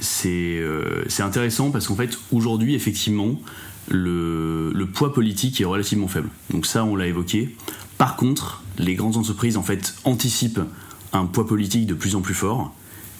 [0.00, 3.40] c'est intéressant parce qu'en fait, aujourd'hui, effectivement,
[3.88, 6.28] le, le, poids politique est relativement faible.
[6.50, 7.56] Donc ça, on l'a évoqué.
[7.96, 10.60] Par contre, les grandes entreprises, en fait, anticipent
[11.14, 12.74] un poids politique de plus en plus fort.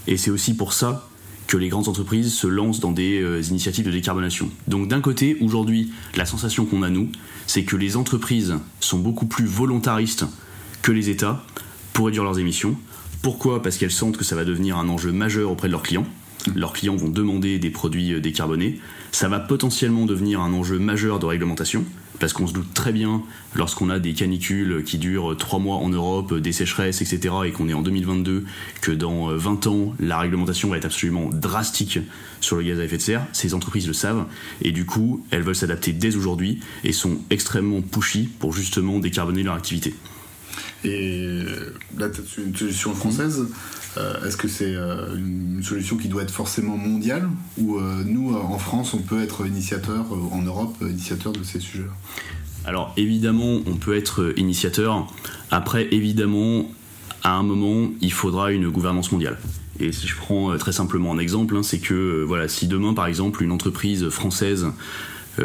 [0.07, 1.08] Et c'est aussi pour ça
[1.49, 4.51] que les grandes entreprises se lancent dans des euh, initiatives de décarbonation.
[4.69, 7.09] Donc d'un côté, aujourd'hui, la sensation qu'on a nous,
[7.47, 10.27] c'est que les entreprises sont beaucoup plus volontaristes
[10.83, 11.43] que les États
[11.95, 12.77] pour réduire leurs émissions.
[13.23, 13.63] Pourquoi?
[13.63, 16.07] Parce qu'elles sentent que ça va devenir un enjeu majeur auprès de leurs clients.
[16.55, 18.79] Leurs clients vont demander des produits euh, décarbonés.
[19.11, 21.85] Ça va potentiellement devenir un enjeu majeur de réglementation,
[22.19, 23.23] parce qu'on se doute très bien,
[23.55, 27.69] lorsqu'on a des canicules qui durent 3 mois en Europe, des sécheresses, etc., et qu'on
[27.69, 28.45] est en 2022,
[28.81, 32.01] que dans 20 ans, la réglementation va être absolument drastique
[32.41, 33.27] sur le gaz à effet de serre.
[33.33, 34.27] Ces entreprises le savent,
[34.63, 39.43] et du coup, elles veulent s'adapter dès aujourd'hui et sont extrêmement pushy pour justement décarboner
[39.43, 39.95] leur activité.
[40.85, 41.43] Et
[41.97, 43.47] là, tu as une solution française?
[43.99, 48.35] Euh, est-ce que c'est euh, une solution qui doit être forcément mondiale ou euh, nous,
[48.35, 51.93] en France, on peut être initiateur, en Europe, initiateur de ces sujets-là?
[52.65, 55.07] Alors évidemment, on peut être initiateur.
[55.51, 56.71] Après, évidemment,
[57.25, 59.39] à un moment, il faudra une gouvernance mondiale.
[59.81, 63.07] Et si je prends très simplement un exemple, hein, c'est que voilà, si demain, par
[63.07, 64.67] exemple, une entreprise française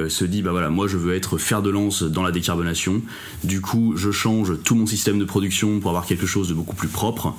[0.09, 3.03] se dit bah voilà moi je veux être fer de lance dans la décarbonation
[3.43, 6.75] du coup je change tout mon système de production pour avoir quelque chose de beaucoup
[6.75, 7.35] plus propre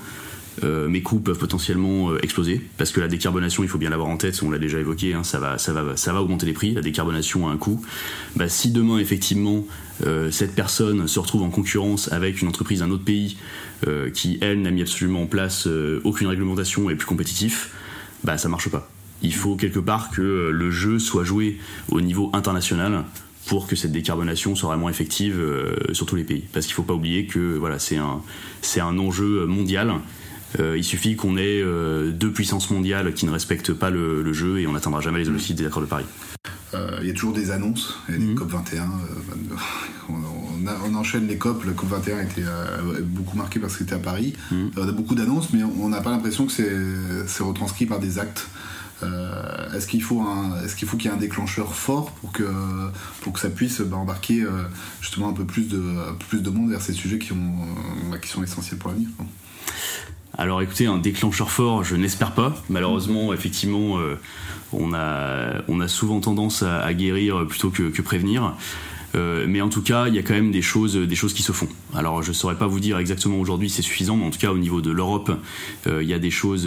[0.63, 4.09] euh, mes coûts peuvent potentiellement euh, exploser parce que la décarbonation, il faut bien l'avoir
[4.09, 7.53] en tête, on l'a déjà évoqué, hein, ça, va, augmenter les prix, la décarbonation a
[7.53, 7.85] un coût.
[8.37, 9.67] Bah, si demain, effectivement,
[10.07, 13.37] euh, cette personne se retrouve en concurrence avec une entreprise d'un autre pays
[14.15, 15.69] qui, elle, n'a mis absolument en place
[16.05, 17.71] aucune réglementation et plus compétitif,
[18.23, 18.91] bah, ça marche pas.
[19.21, 21.59] Il faut quelque part que le jeu soit joué
[21.91, 23.05] au niveau international
[23.47, 25.39] pour que cette décarbonation soit vraiment effective
[25.93, 26.45] sur tous les pays.
[26.55, 27.61] Parce qu'il ne faut pas oublier que
[28.63, 29.93] c'est un enjeu mondial
[30.61, 34.61] euh, il suffit qu'on ait euh, deux puissances mondiales qui ne respectent pas le, jeu
[34.61, 36.07] et on n'atteindra jamais les objectifs des accords de Paris.
[36.75, 38.35] Euh, il y a toujours des annonces, il y a des mhm.
[38.35, 38.91] COP 21.
[40.09, 41.65] On, enchaîne les COP.
[41.65, 42.43] La COP 21 a été
[43.03, 44.35] beaucoup marquée parce que c'était à Paris.
[44.51, 44.71] Mhm.
[44.77, 48.49] on a beaucoup d'annonces, mais on n'a pas l'impression que c'est retranscrit par des actes.
[49.75, 50.25] est-ce qu'il faut
[50.65, 52.49] est-ce qu'il faut qu'il y ait un déclencheur fort pour que
[53.21, 54.45] pour que ça puisse bah, embarquer
[55.01, 55.83] justement un peu plus de
[56.29, 57.55] plus de monde vers ces sujets qui ont
[58.11, 59.09] bah, qui sont essentiels pour l'avenir
[60.37, 62.55] alors écoutez, un déclencheur fort, je n'espère pas.
[62.69, 64.19] Malheureusement, effectivement, euh,
[64.73, 68.55] on, a, on a souvent tendance à, guérir plutôt que prévenir.
[69.15, 71.43] Euh, mais en tout cas, il y a quand même des choses, des choses qui
[71.43, 71.69] se font.
[71.95, 74.59] Alors, je saurais pas vous dire exactement aujourd'hui c'est suffisant, mais en tout cas, au
[74.59, 75.31] niveau de l'Europe,
[75.87, 76.67] euh, il y a des choses,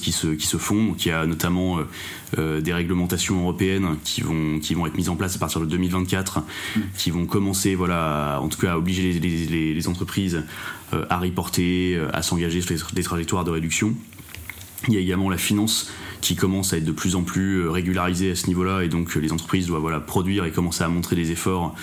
[0.00, 0.94] qui se, font.
[0.98, 1.78] Il y a notamment
[2.38, 6.42] euh, des réglementations européennes qui vont, être mises en place à partir de 2024,
[6.96, 10.44] qui vont commencer, voilà, en tout à obliger les, les, les entreprises
[11.08, 13.94] à reporter, à s'engager sur des trajectoires de réduction.
[14.88, 17.70] Il y a également la finance qui commence à être de plus en plus euh,
[17.70, 20.88] régularisée à ce niveau-là et donc euh, les entreprises doivent voilà, produire et commencer à
[20.88, 21.74] montrer des efforts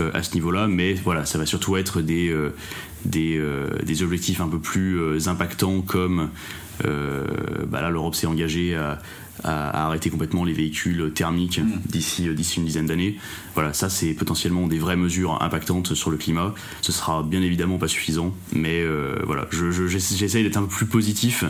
[0.00, 0.66] euh, à ce niveau-là.
[0.66, 2.34] Mais voilà, ça va surtout être des,
[3.04, 3.40] des,
[3.84, 6.30] des objectifs un peu plus impactants comme
[6.84, 9.00] bah là l'Europe s'est engagée à
[9.44, 11.80] à, arrêter complètement les véhicules thermiques mm.
[11.86, 13.16] d'ici d'ici une dizaine d'années.
[13.54, 16.54] Voilà, ça c'est potentiellement des vraies mesures impactantes sur le climat.
[16.80, 21.44] Ce sera bien évidemment pas suffisant, mais euh, voilà, j'essaye d'être un peu plus positif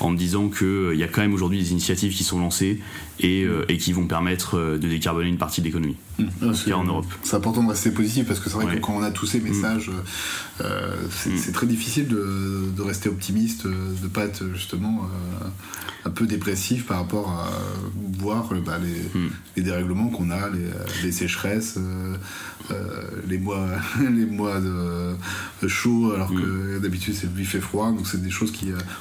[0.00, 2.80] en me disant qu'il euh, y a quand même aujourd'hui des initiatives qui sont lancées
[3.20, 5.96] et, euh, et qui vont permettre de décarboner une partie de l'économie.
[6.18, 6.72] Mm.
[6.72, 7.06] en Europe.
[7.22, 9.40] C'est important de rester positif parce que c'est vrai que quand on a tous ces
[9.40, 9.44] mm.
[9.44, 9.90] messages,
[11.10, 15.08] c'est très difficile de, de, rester optimiste, de pas être justement
[16.04, 17.50] un peu dépressif par rapport à
[18.18, 19.28] voir euh, bah, hmm.
[19.56, 20.50] les, dérèglements qu'on a,
[21.02, 22.16] les, sécheresses, euh,
[22.70, 23.66] euh, les mois,
[24.00, 26.40] les mois de, chaud, alors hmm.
[26.40, 27.90] que d'habitude c'est vif et froid.
[27.90, 28.52] Donc c'est des choses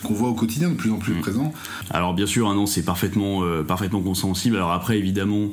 [0.03, 1.21] qu'on voit au quotidien de plus en plus hmm.
[1.21, 1.53] présent.
[1.89, 4.55] Alors bien sûr, hein, non, c'est parfaitement, parfaitement compréhensible.
[4.55, 5.51] Alors après, évidemment,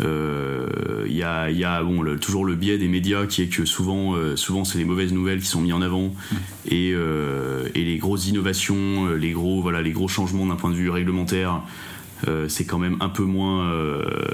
[0.00, 3.64] il euh, y a, y a bon, toujours le biais des médias qui est que
[3.64, 6.36] souvent, euh, souvent c'est les mauvaises nouvelles qui sont mises en avant mm.
[6.68, 10.74] et, euh, et, les grosses innovations, les gros, voilà, les gros changements d'un point de
[10.74, 11.62] vue réglementaire.
[12.48, 13.70] C'est quand même un peu moins,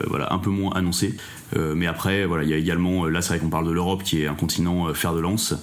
[0.06, 1.16] voilà, un peu moins annoncé.
[1.56, 4.22] mais après, voilà, il y a également, là, c'est vrai qu'on parle de l'Europe qui
[4.22, 5.54] est un continent fer de lance.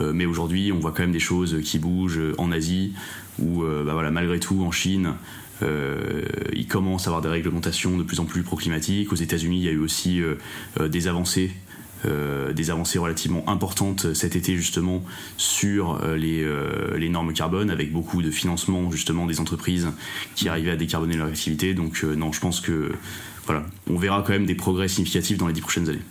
[0.00, 2.92] mais aujourd'hui, on voit quand même des choses qui bougent en Asie,
[3.38, 5.14] ou bah voilà, malgré tout en Chine,
[5.62, 9.12] euh, il commence à avoir des réglementations de plus en plus pro-climatiques.
[9.12, 10.34] Aux États-Unis, il y a eu aussi euh,
[10.80, 11.52] euh, des avancées
[12.04, 15.02] des avancées relativement importantes cet été justement
[15.36, 16.44] sur les,
[16.96, 19.88] les, normes carbone avec beaucoup de financement justement des entreprises
[20.34, 21.74] qui arrivaient à décarboner leur activité.
[21.74, 22.92] Donc non, je pense que
[23.46, 26.02] voilà, on verra quand même des progrès significatifs dans les dix prochaines années.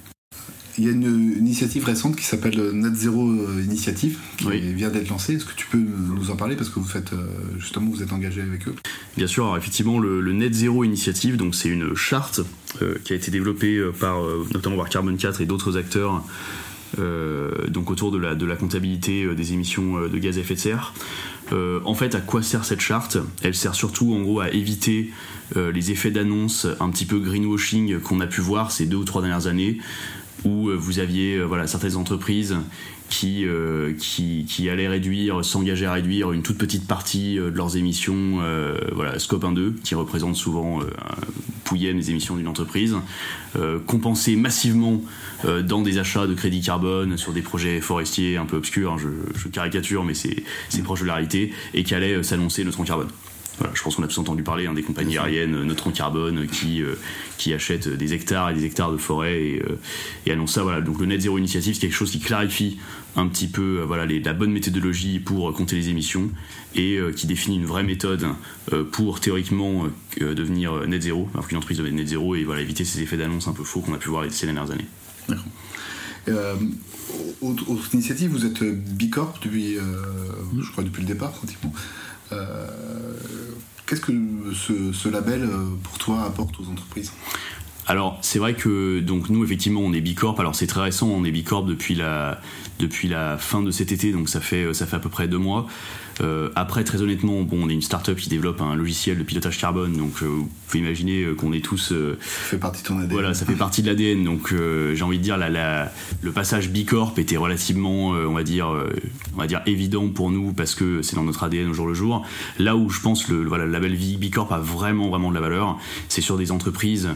[0.78, 5.10] Il y a une, initiative récente qui s'appelle Net Zero euh, Initiative qui vient d'être
[5.10, 5.36] lancée.
[5.36, 6.56] Est-ce que tu peux nous en parler?
[6.56, 7.28] Parce que vous faites euh,
[7.60, 8.76] justement vous êtes engagé avec eux
[9.18, 9.46] Bien sûr.
[9.46, 12.42] Alors effectivement, le, Net Zero Initiative, donc c'est une charte
[12.82, 14.22] euh, qui a été développée par
[14.54, 16.24] notamment par Carbon 4 et d'autres acteurs.
[16.98, 20.94] donc autour de la, de la comptabilité des émissions de gaz à effet de serre.
[21.52, 23.18] en fait, à quoi sert cette charte?
[23.42, 25.12] Elle sert surtout en gros à éviter
[25.56, 29.22] les effets d'annonce un petit peu greenwashing qu'on a pu voir ces deux ou trois
[29.22, 29.80] dernières années,
[30.46, 32.58] où euh, vous aviez euh, voilà, certaines entreprises
[33.10, 37.76] qui, euh, qui, qui, allaient réduire, s'engager à réduire une toute petite partie de leurs
[37.76, 38.40] émissions,
[38.94, 40.80] voilà, Scope 1-2, qui représente souvent
[41.66, 42.96] pouillème des émissions d'une entreprise,
[43.86, 45.02] compenser massivement
[45.44, 49.50] dans des achats de crédit carbone sur des projets forestiers un peu obscurs, hein, je,
[49.50, 53.10] caricature, mais c'est proche de la réalité, et qui allait s'annoncer neutron carbone
[53.74, 56.82] je pense qu'on a tous entendu parler hein, des compagnies aériennes euh, Neutron Carbone qui,
[56.82, 56.96] euh,
[57.38, 59.80] qui achètent des hectares et des hectares de forêt et, euh,
[60.26, 60.64] et annoncent ça.
[60.64, 60.82] Voilà.
[60.82, 62.78] Donc le Net Zero Initiative, c'est quelque chose qui clarifie
[63.16, 66.30] un petit peu voilà, la bonne méthodologie pour compter les émissions
[66.76, 68.26] et qui définit une vraie méthode
[68.94, 73.02] pour théoriquement devenir net zéro, alors qu'une entreprise devient net zéro et voilà, éviter ces
[73.02, 74.86] effets d'annonce un peu faux qu'on a pu voir ces dernières années.
[75.28, 75.44] D'accord.
[76.30, 76.56] Euh,
[77.42, 79.76] autre, initiative, vous êtes Bicorp depuis,
[80.58, 81.74] je crois, depuis le départ pratiquement.
[82.32, 82.68] Euh,
[83.86, 84.14] qu'est-ce que
[84.54, 87.12] ce, label, euh, pour toi, apporte aux entreprises?
[87.88, 90.40] Alors c'est vrai que donc nous effectivement on est Bicorp.
[90.40, 92.40] Alors c'est très récent, on est Bicorp depuis la
[92.80, 95.38] depuis la fin de cet été, donc ça fait ça fait à peu près deux
[95.38, 95.68] mois.
[96.22, 99.58] Euh, après, très honnêtement, bon, on est une start-up qui développe un logiciel de pilotage
[99.58, 101.94] carbone, donc euh, vous pouvez imaginer euh, qu'on est tous.
[101.94, 103.12] ça fait partie de ton ADN.
[103.12, 104.24] Voilà, ça fait partie de l'ADN.
[104.24, 104.54] Donc,
[104.94, 105.92] j'ai envie de dire, la,
[106.22, 108.68] le passage Bicorp était relativement, on va dire,
[109.36, 111.94] on va dire évident pour nous parce que c'est dans notre ADN au jour le
[111.94, 112.26] jour.
[112.60, 115.78] Là où je pense le, voilà, le label Bicorp a vraiment, vraiment de la valeur,
[116.10, 117.10] c'est sur des entreprises,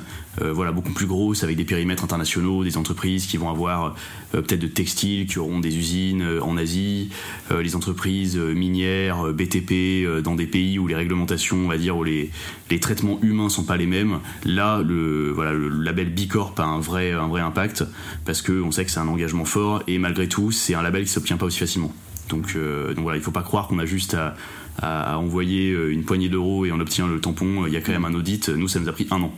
[0.56, 3.96] voilà, beaucoup plus grosses avec des périmètres internationaux, des entreprises qui vont avoir
[4.32, 7.10] peut-être de textiles, qui auront des usines en Asie,
[7.52, 11.98] les entreprises minières euh, BTP euh, dans des pays où les réglementations, on va dire,
[11.98, 12.32] où les,
[12.70, 16.80] les traitements humains sont pas les mêmes, là, le, voilà, le label Bicorp a un
[16.80, 17.84] vrai, un vrai impact
[18.26, 21.10] parce qu'on sait que c'est un engagement fort et malgré tout, c'est un label qui
[21.10, 21.94] s'obtient pas aussi facilement.
[22.30, 24.36] Donc, euh, donc voilà, il faut pas croire qu'on a juste à,
[24.82, 27.68] à, envoyer une poignée d'euros et on obtient le tampon.
[27.68, 28.50] Il y a quand même un audit.
[28.50, 29.34] Nous, ça nous a pris un an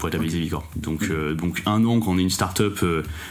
[0.00, 0.64] pour établir Bicorp.
[0.76, 2.84] Donc, donc un an quand on est une start-up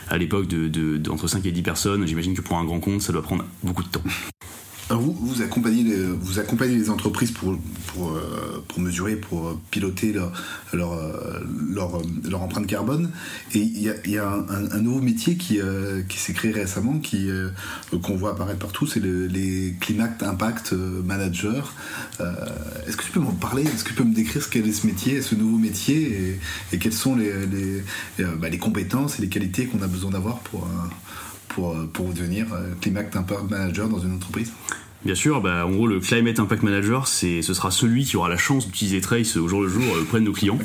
[0.09, 3.11] à l'époque de, de, 5 et 10 personnes, j'imagine que pour un grand compte, ça
[3.11, 4.03] doit prendre beaucoup de temps
[4.95, 10.13] vous, vous, accompagnez les, vous accompagnez les entreprises pour, pour, euh, pour mesurer, pour piloter
[10.13, 10.31] leur,
[10.73, 11.39] leur, euh,
[12.27, 13.11] leur, empreinte carbone.
[13.53, 16.99] Et il y a, y a un, nouveau métier qui, euh, qui s'est créé récemment,
[18.01, 21.73] qu'on voit apparaître partout, c'est les Climate Impact Manager.
[22.87, 23.63] est-ce que tu peux m'en parler?
[23.63, 26.39] Est-ce que tu peux me décrire ce qu'est ce métier, ce nouveau métier,
[26.71, 27.83] et, et quelles sont les, les,
[28.37, 30.67] bah, les, compétences et les qualités qu'on a besoin d'avoir pour
[31.59, 32.47] pour, pour devenir
[32.81, 34.51] Climate Impact Manager dans une entreprise?
[35.05, 38.37] Bien sûr, bah, en gros, le Climate Impact Manager, ce sera celui qui aura la
[38.37, 40.59] chance d'utiliser Trace au jour le jour euh, auprès de nos clients.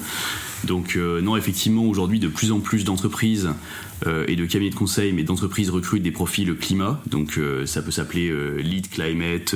[0.64, 3.50] Donc, euh, non, effectivement, aujourd'hui, de plus en plus d'entreprises
[4.08, 7.00] euh, et de cabinets de conseil, mais d'entreprises recrutent des profils climat.
[7.06, 9.54] Donc, ça peut s'appeler Lead Climate,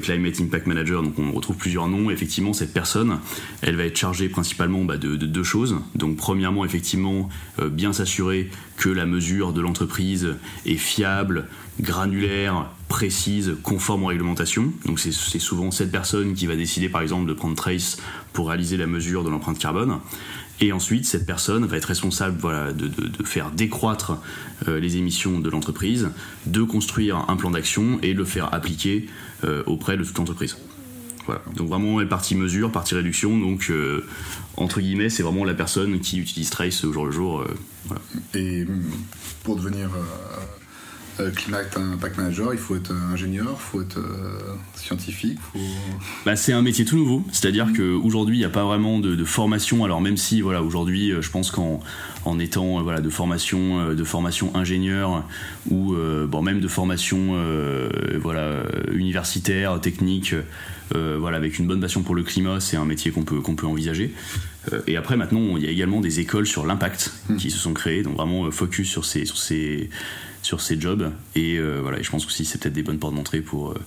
[0.00, 1.02] Climate Impact Manager.
[1.02, 2.10] Donc, on retrouve plusieurs noms.
[2.10, 3.18] Effectivement, cette personne,
[3.62, 5.76] elle va être chargée principalement bah, de, de, deux choses.
[5.96, 7.30] Donc, premièrement, effectivement,
[7.70, 11.48] bien s'assurer que la mesure de l'entreprise est fiable,
[11.80, 14.70] granulaire, précise, conforme aux réglementations.
[14.84, 17.96] Donc c'est souvent cette personne qui va décider par exemple de prendre Trace
[18.34, 19.98] pour réaliser la mesure de l'empreinte carbone.
[20.60, 22.90] Et ensuite, cette personne va être responsable voilà, de,
[23.24, 24.18] faire décroître
[24.68, 26.10] euh, les émissions de l'entreprise,
[26.44, 29.06] de construire un plan d'action et de le faire appliquer
[29.44, 30.58] euh, auprès de toute l'entreprise.
[31.24, 31.40] Voilà.
[31.56, 33.38] Donc vraiment, partie mesure, partie réduction.
[33.38, 34.04] Donc euh,
[34.58, 37.44] entre guillemets, c'est vraiment la personne qui utilise Trace au jour le jour.
[38.34, 38.66] Et
[39.44, 39.88] pour devenir
[41.20, 44.38] euh, Climate Impact Manager, il faut être ingénieur, il faut être euh,
[44.74, 45.38] scientifique.
[46.24, 47.76] Bah, c'est un métier tout nouveau, c'est-à-dire mm.
[47.76, 49.84] qu'aujourd'hui il n'y a pas vraiment de, formation.
[49.84, 51.80] Alors même si voilà aujourd'hui, euh, je pense qu'en
[52.24, 55.24] en étant voilà de formation de formation ingénieur
[55.68, 55.96] ou
[56.28, 57.36] bon même de formation
[58.20, 60.32] voilà universitaire, technique,
[60.92, 63.66] voilà avec une bonne passion pour le climat, c'est un métier qu'on peut qu'on peut
[63.66, 64.14] envisager.
[64.86, 67.36] et après maintenant, il y a également des écoles sur l'impact mm.
[67.36, 69.90] qui se sont créées, donc vraiment focus sur ces sur ces
[70.42, 71.10] sur ces jobs.
[71.34, 73.80] Et euh, voilà, je pense aussi c'est peut-être des bonnes portes d'entrée pour, euh,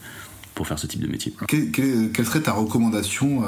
[0.56, 1.34] pour faire ce type de métier.
[1.48, 3.48] quelle serait ta recommandation euh,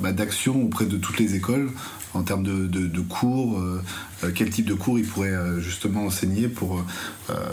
[0.00, 1.70] bah, d'action auprès de toutes les écoles
[2.14, 3.62] en termes de, cours
[4.34, 6.82] Quel type de cours ils pourraient justement enseigner pour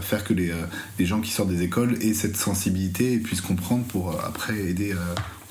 [0.01, 0.53] faire que les,
[0.97, 4.95] les, gens qui sortent des écoles aient cette sensibilité et puissent comprendre pour après aider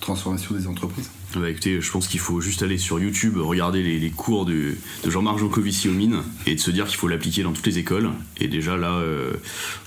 [0.01, 1.11] transformation des entreprises?
[1.41, 4.75] Bah écoutez, je pense qu'il faut juste aller sur YouTube, regarder les, cours de,
[5.07, 8.11] Jean-Marc Jancovici aux mines et de se dire qu'il faut l'appliquer dans toutes les écoles.
[8.39, 9.33] Et déjà là, euh,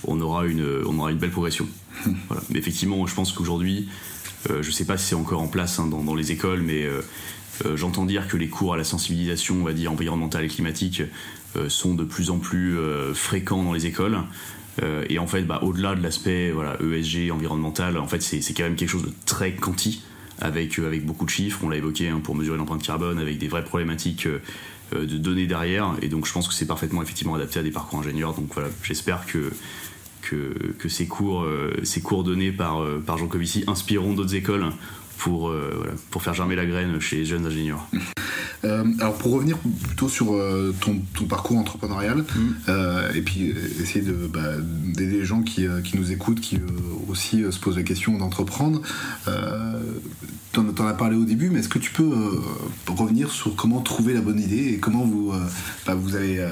[0.04, 1.66] on, aura une, on aura une belle progression.
[2.28, 2.42] voilà.
[2.50, 3.88] Mais effectivement, je pense qu'aujourd'hui,
[4.50, 6.84] euh, je ne sais pas si c'est encore en place hein, dans, les écoles, mais
[6.84, 7.02] euh,
[7.76, 11.02] j'entends dire que les cours à la sensibilisation, on va dire environnementale et climatique,
[11.68, 12.76] sont de plus en plus
[13.14, 14.18] fréquents dans les écoles.
[15.08, 18.76] et en fait, bah, au-delà de l'aspect voilà, ESG, environnemental, en fait, c'est quand même
[18.76, 20.02] quelque chose de très quanti
[20.40, 23.38] avec, euh, avec beaucoup de chiffres, on l'a évoqué, hein, pour mesurer l'empreinte carbone, avec
[23.38, 24.40] des vraies problématiques euh,
[24.94, 25.94] euh, de données derrière.
[26.02, 28.34] Et donc je pense que c'est parfaitement effectivement adapté à des parcours ingénieurs.
[28.34, 29.50] Donc voilà, j'espère que,
[30.88, 34.64] ces cours donnés par, par Jean Covici inspireront d'autres écoles
[35.18, 37.86] pour, voilà, pour faire germer la graine chez les jeunes ingénieurs.
[38.64, 43.14] Euh, alors pour revenir plutôt sur euh, ton, ton, parcours entrepreneurial, mm.
[43.14, 46.58] et puis essayer de, bah, d'aider les gens qui, qui, nous écoutent, qui
[47.08, 48.80] aussi se posent la question d'entreprendre,
[50.52, 52.12] tu en, as parlé au début, mais est-ce que tu peux
[52.88, 55.32] revenir sur comment trouver la bonne idée et comment vous,
[55.86, 56.46] bah, vous avez,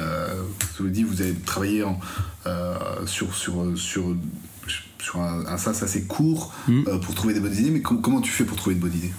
[0.79, 1.99] vous, dit, vous avez travaillé en,
[3.07, 4.15] sur, sur, sur
[5.05, 6.85] sur un, sas assez court hmm.
[6.89, 9.13] euh, pour trouver des bonnes idées, mais comment tu fais pour trouver une bonne idée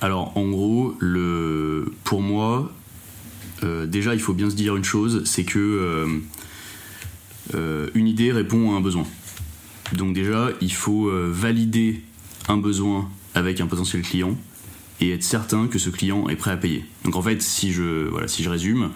[0.00, 2.72] Alors, en gros, le, pour moi,
[3.62, 6.22] euh, déjà, il faut bien se dire une chose, c'est que
[7.54, 9.04] euh, une idée répond à un besoin.
[9.92, 12.02] Donc déjà, il faut valider
[12.48, 14.36] un besoin avec un potentiel client
[15.00, 16.84] et être certain que ce client est prêt à payer.
[17.04, 18.90] Donc en fait, si je, voilà, si je résume,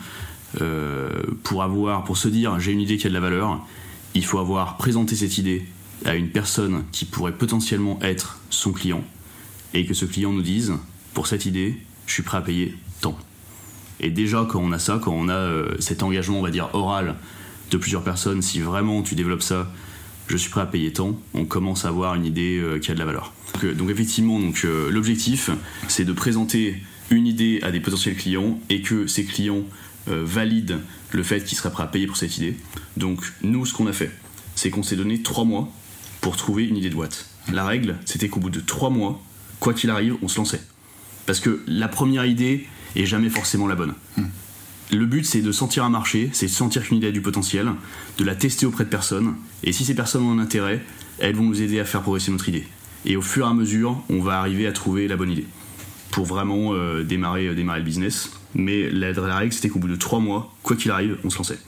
[1.43, 3.67] pour avoir, pour se dire j'ai une idée qui a de la valeur,
[4.15, 5.67] il faut avoir présenté cette idée
[6.05, 9.05] à une personne qui pourrait potentiellement être son client
[9.73, 10.73] et que ce client nous dise
[11.13, 13.19] pour cette idée, je suis prêt à payer tant.
[14.01, 16.71] Et déjà quand on a ça, quand on a euh, cet engagement, on va dire
[16.75, 17.17] oral
[17.71, 19.73] de plusieurs personnes, si vraiment tu développes ça,
[20.29, 22.95] je suis prêt à payer tant, on commence à avoir une idée euh, qui a
[22.95, 23.33] de la valeur.
[23.63, 25.51] Donc, euh, effectivement, donc l'objectif,
[25.89, 29.63] c'est de présenter une idée à des potentiels clients et que ces clients
[30.07, 30.81] valident
[31.13, 32.57] le fait qu'ils seraient prêts à payer pour cette idée.
[32.97, 34.11] Donc nous, ce qu'on a fait,
[34.55, 35.73] c'est qu'on s'est donné trois mois
[36.25, 37.27] pour trouver une idée de boîte.
[37.53, 39.23] La règle, c'était qu'au bout de trois mois,
[39.61, 40.63] quoi qu'il arrive, on se lançait.
[41.27, 43.93] Parce que la première idée est jamais forcément la bonne.
[44.17, 44.29] Hmm.
[44.91, 47.69] Le but, c'est de sentir un marché, c'est de sentir qu'une idée a du potentiel,
[48.17, 49.35] de la tester auprès de personnes,
[49.65, 50.83] et si ces personnes ont un intérêt,
[51.19, 52.67] elles vont nous aider à faire progresser notre idée.
[53.05, 55.47] Et au fur et à mesure, on va arriver à trouver la bonne idée
[56.11, 58.31] pour vraiment euh, démarrer, euh, démarrer le business.
[58.55, 61.37] Mais la, la règle, c'était qu'au bout de trois mois, quoi qu'il arrive, on se
[61.37, 61.59] lançait.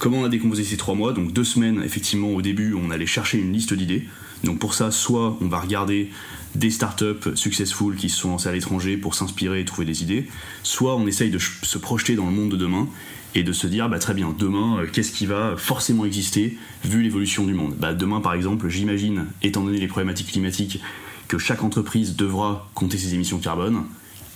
[0.00, 3.04] Comment on a décomposé ces trois mois Donc deux semaines, effectivement, au début, on allait
[3.04, 4.08] chercher une liste d'idées.
[4.44, 6.08] Donc pour ça, soit on va regarder
[6.54, 10.26] des startups successful qui se sont lancées à l'étranger pour s'inspirer et trouver des idées,
[10.62, 12.88] soit on essaye de se projeter dans le monde de demain
[13.34, 17.02] et de se dire bah, très bien demain euh, qu'est-ce qui va forcément exister vu
[17.02, 17.76] l'évolution du monde?
[17.78, 20.80] Bah, demain par exemple j'imagine étant donné les problématiques climatiques
[21.28, 23.84] que chaque entreprise devra compter ses émissions carbone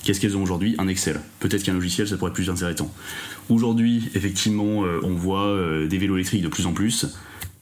[0.05, 1.19] Qu'est-ce qu'elles ont aujourd'hui Un Excel.
[1.41, 2.93] Peut-être qu'un logiciel, ça pourrait être plus intéressant.
[3.49, 7.07] Aujourd'hui, effectivement, euh, on voit euh, des vélos électriques de plus en plus.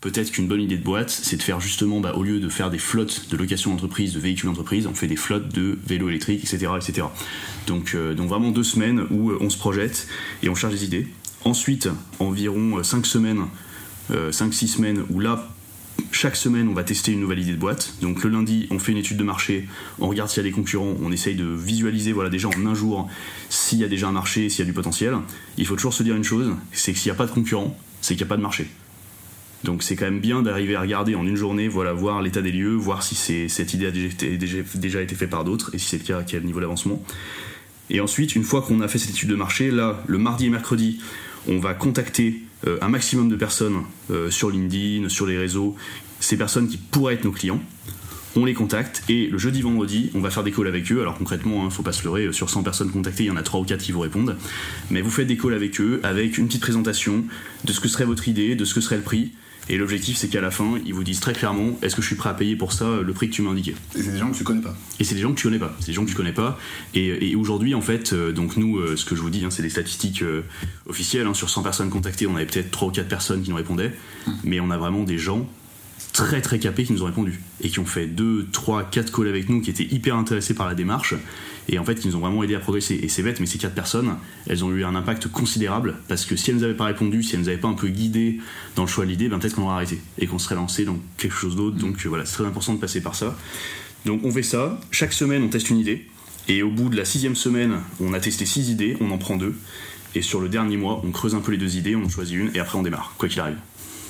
[0.00, 2.68] Peut-être qu'une bonne idée de boîte, c'est de faire justement, bah, au lieu de faire
[2.68, 6.42] des flottes de location d'entreprise, de véhicules d'entreprise, on fait des flottes de vélos électriques,
[6.42, 7.02] etc.
[7.68, 10.08] Donc, euh, donc vraiment deux semaines où on se projette
[10.42, 11.06] et on cherche des idées.
[11.44, 13.46] Ensuite, environ cinq semaines,
[14.10, 15.48] 5-6 semaines, où là,
[16.12, 17.94] chaque semaine, on va tester une nouvelle idée de boîte.
[18.00, 19.66] Donc le lundi, on fait une étude de marché,
[19.98, 22.74] on regarde s'il y a des concurrents, on essaye de visualiser voilà, déjà en un
[22.74, 23.08] jour
[23.48, 25.14] s'il y a déjà un marché, s'il y a du potentiel.
[25.56, 27.76] Il faut toujours se dire une chose, c'est que s'il n'y a pas de concurrents,
[28.00, 28.66] c'est qu'il n'y a pas de marché.
[29.64, 32.52] Donc c'est quand même bien d'arriver à regarder en une journée, voilà, voir l'état des
[32.52, 33.14] lieux, voir si
[33.48, 36.60] cette idée a déjà été, faite par d'autres, et si c'est le cas, quel niveau
[36.60, 37.02] d'avancement.
[37.90, 40.50] Et ensuite, une fois qu'on a fait cette étude de marché, là, le mardi et
[40.50, 41.00] mercredi,
[41.46, 42.42] on va contacter
[42.80, 45.74] un maximum de personnes euh, sur LinkedIn, sur les réseaux,
[46.20, 47.60] ces personnes qui pourraient être nos clients.
[48.34, 51.02] On les contacte et le jeudi vendredi, on va faire des calls avec eux.
[51.02, 53.30] Alors concrètement, il hein, ne faut pas se leurrer, sur 100 personnes contactées, il y
[53.30, 54.36] en a 3 ou 4 qui vous répondent.
[54.90, 57.24] Mais vous faites des calls avec eux, avec une petite présentation
[57.64, 59.32] de ce que serait votre idée, de ce que serait le prix,
[59.72, 62.14] et l'objectif, c'est qu'à la fin, ils vous disent très clairement est-ce que je suis
[62.14, 63.74] prêt à payer pour ça le prix que tu m'as indiqué?
[63.96, 64.76] Et c'est des gens que tu connais pas.
[65.00, 65.74] Et c'est des gens que tu connais pas.
[65.80, 66.58] C'est des gens que tu connais pas.
[66.92, 69.62] Et, aujourd'hui, en fait, euh, donc nous, euh, ce que je vous dis, hein, c'est
[69.62, 70.42] des statistiques euh,
[70.86, 71.26] officielles.
[71.26, 71.32] Hein.
[71.32, 73.94] sur 100 personnes contactées, on avait peut-être 3 ou 4 personnes qui nous répondaient.
[74.26, 74.34] Hum.
[74.44, 75.48] Mais on a vraiment des gens
[76.12, 79.28] très très capés qui nous ont répondu et qui ont fait 2, 3, 4 calls
[79.28, 81.14] avec nous, qui étaient hyper intéressés par la démarche
[81.68, 82.98] et en fait qui nous ont vraiment aidé à progresser.
[83.02, 86.36] Et c'est bête, mais ces 4 personnes, elles ont eu un impact considérable parce que
[86.36, 88.40] si elles nous avaient pas répondu, si elles nous avaient pas un peu guidé
[88.76, 90.98] dans le choix de l'idée, ben peut-être qu'on aurait arrêté et qu'on serait lancé dans
[91.16, 91.76] quelque chose d'autre.
[91.76, 93.36] Donc euh, voilà, c'est très important de passer par ça.
[94.04, 96.08] Donc on fait ça, chaque semaine on teste une idée
[96.48, 99.36] et au bout de la sixième semaine, on a testé 6 idées, on en prend
[99.36, 99.54] deux.
[100.14, 102.36] Et sur le dernier mois, on creuse un peu les deux idées, on en choisit
[102.36, 103.56] une et après on démarre, quoi qu'il arrive.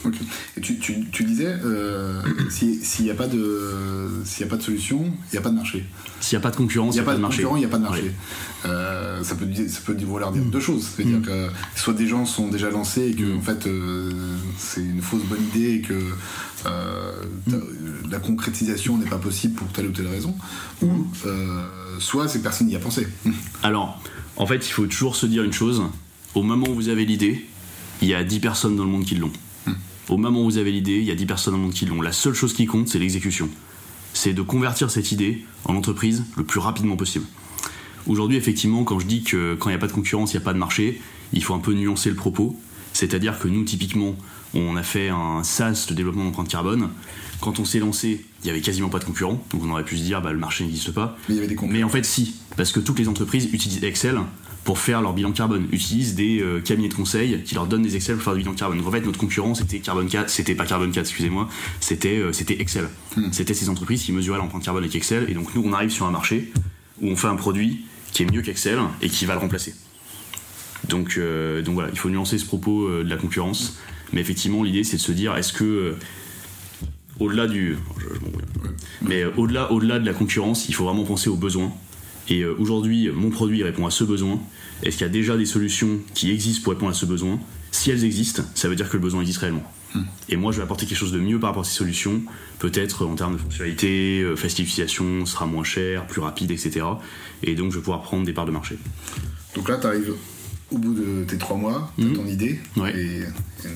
[0.05, 0.15] Ok.
[0.57, 4.63] Et tu, tu, tu disais, euh, s'il n'y a, pas de, s'il a pas de
[4.63, 5.85] solution, il n'y a pas de marché.
[6.21, 7.43] S'il n'y a pas de concurrence, il n'y a, pas de marché.
[7.43, 8.13] Il n'y a pas de marché.
[8.65, 10.89] Euh, ça peut, ça peut vouloir dire deux choses.
[10.95, 11.23] C'est-à-dire mm.
[11.23, 13.39] que soit des gens sont déjà lancés et que mm.
[13.39, 14.11] en fait euh,
[14.59, 15.95] c'est une fausse bonne idée et que
[18.11, 20.35] la concrétisation n'est pas possible pour telle ou telle raison,
[20.83, 21.07] ou
[21.99, 23.09] soit ces personnes y a pensé.
[23.63, 24.01] Alors,
[24.37, 25.83] en fait, il faut toujours se dire une chose.
[26.35, 27.47] Au moment où vous avez l'idée,
[28.01, 29.31] il y a 10 personnes dans le monde qui l'ont.
[30.09, 32.03] Au moment où vous avez l'idée, il y a 10 personnes le monde qui l'ont.
[32.03, 33.49] La seule chose qui compte, c'est l'exécution.
[34.15, 37.25] C'est de convertir cette idée en entreprise le plus rapidement possible.
[38.07, 40.43] Aujourd'hui, effectivement, quand je dis que quand il n'y a pas de concurrence, il n'y
[40.43, 41.01] a pas de marché,
[41.33, 42.59] il faut un peu nuancer le propos.
[42.93, 44.17] C'est-à-dire que nous, typiquement,
[44.55, 46.91] on a fait un SaaS de développement d'empreinte carbone.
[47.41, 49.97] Quand on s'est lancé, il n'y avait quasiment pas de concurrents, donc on aurait pu
[49.97, 51.17] se dire bah, le marché n'existe pas.
[51.29, 51.79] Mais il y avait des concurrents.
[51.79, 54.21] Mais en fait, si, parce que toutes les entreprises utilisent Excel
[54.65, 57.97] pour faire leur bilan carbone, utilisent des euh, cabinets de conseil qui leur donnent des
[57.97, 58.79] Excel pour faire du bilan carbone.
[58.79, 61.49] Donc en fait, notre concurrent, c'était Carbon 4, c'était pas Carbon 4, excusez-moi,
[61.81, 62.89] c'était euh, c'était Excel.
[63.33, 65.27] C'était ces entreprises qui mesuraient l'empreinte carbone avec Excel.
[65.29, 66.53] Et donc nous, on arrive sur un marché
[67.01, 69.75] où on fait un produit qui est mieux qu'Excel et qui va le remplacer.
[70.89, 73.79] Donc, euh, donc voilà, il faut nuancer ce propos de la concurrence.
[74.13, 75.97] Mais effectivement, l'idée, c'est de se dire, est-ce que
[77.19, 78.69] au-delà du, je- je
[79.09, 81.73] mais au-delà, au-delà de la concurrence, il faut vraiment penser aux besoins.
[82.29, 84.41] Et euh, aujourd'hui, mon produit répond à ce besoin.
[84.83, 87.39] Est-ce qu'il y a déjà des solutions qui existent pour répondre à ce besoin?
[87.73, 89.71] Si elles existent, ça veut dire que le besoin existe réellement.
[90.31, 92.23] Et moi, je vais apporter quelque chose de mieux par rapport à ces solutions,
[92.59, 96.87] peut-être en termes de fonctionnalité, euh, facilité d'utilisation, sera moins cher, plus rapide, etc.
[97.43, 98.79] Et donc, je vais pouvoir prendre des parts de marché.
[99.55, 100.15] Donc là, tu arrives
[100.71, 102.13] au bout de tes trois mois, tu Mhm.
[102.15, 102.59] ton idée.
[102.79, 102.97] Ouais.
[102.99, 103.19] Et
[103.65, 103.71] une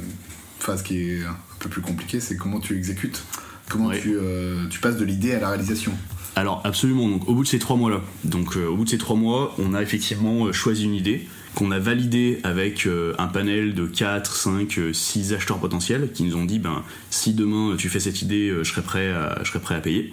[0.58, 3.22] phase qui est un peu plus compliquée, c'est comment tu exécutes?
[3.68, 4.00] Comment Ouais.
[4.00, 5.92] tu, euh, tu passes de l'idée à la réalisation?
[6.38, 8.98] Alors absolument, donc au bout de ces trois mois-là, donc euh, au bout de ces
[8.98, 13.26] trois mois, on a effectivement euh, choisi une idée qu'on a validée avec euh, un
[13.26, 17.88] panel de 4, 5, 6 acheteurs potentiels qui nous ont dit ben si demain tu
[17.88, 20.12] fais cette idée, je serai prêt à, je serai prêt à payer.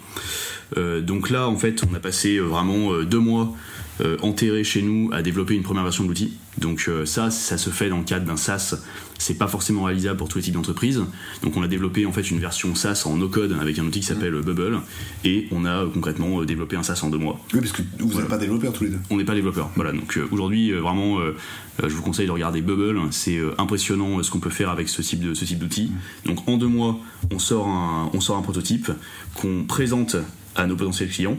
[0.78, 3.54] Donc là en fait on a passé vraiment deux mois
[4.02, 6.34] euh, enterrés chez nous à développer une première version de l'outil.
[6.58, 8.76] Donc euh, ça, ça se fait dans le cadre d'un SaaS.
[9.18, 11.02] C'est pas forcément réalisable pour tous les types d'entreprises.
[11.42, 14.06] Donc on a développé en fait une version SaaS en no-code avec un outil qui
[14.06, 14.80] s'appelle Bubble
[15.24, 17.40] et on a euh, concrètement euh, développé un SaaS en deux mois.
[17.54, 19.00] Oui, parce que vous n'êtes pas développeurs tous les deux.
[19.10, 19.70] On n'est pas développeur.
[19.76, 19.92] Voilà.
[19.92, 21.36] Donc euh, aujourd'hui euh, vraiment, euh,
[21.82, 23.00] euh, je vous conseille de regarder Bubble.
[23.12, 25.92] C'est euh, impressionnant euh, ce qu'on peut faire avec ce type de ce type d'outil.
[26.26, 27.00] Donc en deux mois,
[27.32, 28.92] on sort un on sort un prototype
[29.36, 30.18] qu'on présente
[30.56, 31.38] à nos potentiels clients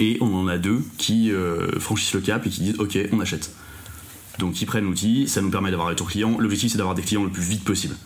[0.00, 3.20] et on en a deux qui euh, franchissent le cap et qui disent ok on
[3.20, 3.52] achète.
[4.38, 7.02] Donc ils prennent l'outil ça nous permet d'avoir un retour client l'objectif c'est d'avoir des
[7.02, 7.96] clients le plus vite possible.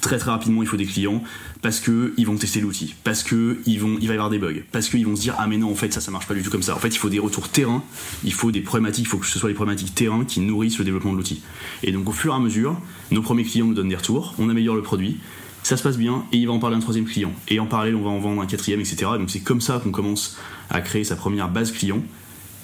[0.00, 1.22] Très très rapidement il faut des clients
[1.60, 4.38] parce que ils vont tester l'outil parce que ils vont il va y avoir des
[4.38, 6.34] bugs parce qu'ils vont se dire ah mais non en fait ça ça marche pas
[6.34, 6.74] du tout comme ça.
[6.74, 7.82] En fait il faut des retours terrain.
[8.24, 10.84] Il faut des problématiques il faut que ce soit des problématiques terrain qui nourrissent le
[10.84, 11.42] développement de l'outil.
[11.82, 14.48] Et donc au fur et à mesure nos premiers clients nous donnent des retours on
[14.48, 15.18] améliore le produit
[15.64, 17.32] ça se passe bien et il va en parler un troisième client.
[17.48, 19.90] Et en parallèle on va en vendre un quatrième etc donc c'est comme ça qu'on
[19.90, 20.38] commence
[20.70, 22.02] à créer sa première base client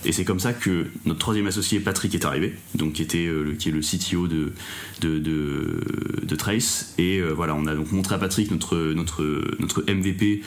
[0.04, 3.56] et c'est comme ça que notre troisième associé Patrick est arrivé, donc qui était euh,
[3.58, 4.52] qui est le CTO de
[5.00, 6.94] de, de, Trace.
[6.98, 9.22] Et euh, voilà, on a donc montré à Patrick notre notre
[9.60, 10.42] notre MVP,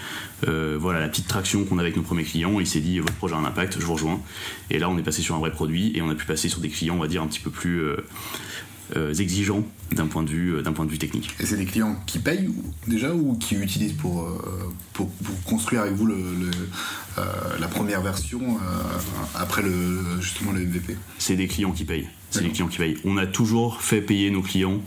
[0.48, 2.60] euh, voilà la petite traction qu'on a avec nos premiers clients.
[2.60, 4.22] Il s'est dit votre projet a un impact, je vous rejoins.
[4.70, 6.60] Et là, on est passé sur un vrai produit et on a pu passer sur
[6.60, 7.82] des clients, on va dire un petit peu plus
[8.96, 11.30] exigeants d'un point de vue euh, point de vue technique.
[11.40, 12.50] Et c'est des clients qui payent
[12.88, 14.38] déjà ou qui utilisent pour, euh,
[14.94, 16.52] pour, pour construire avec vous le, le,
[17.18, 17.24] euh,
[17.60, 18.98] la première version euh,
[19.36, 20.96] après le, justement le MVP?
[21.18, 22.08] C'est des clients qui payent.
[22.30, 22.98] C'est des clients qui payent.
[23.06, 24.82] On a toujours fait payer nos clients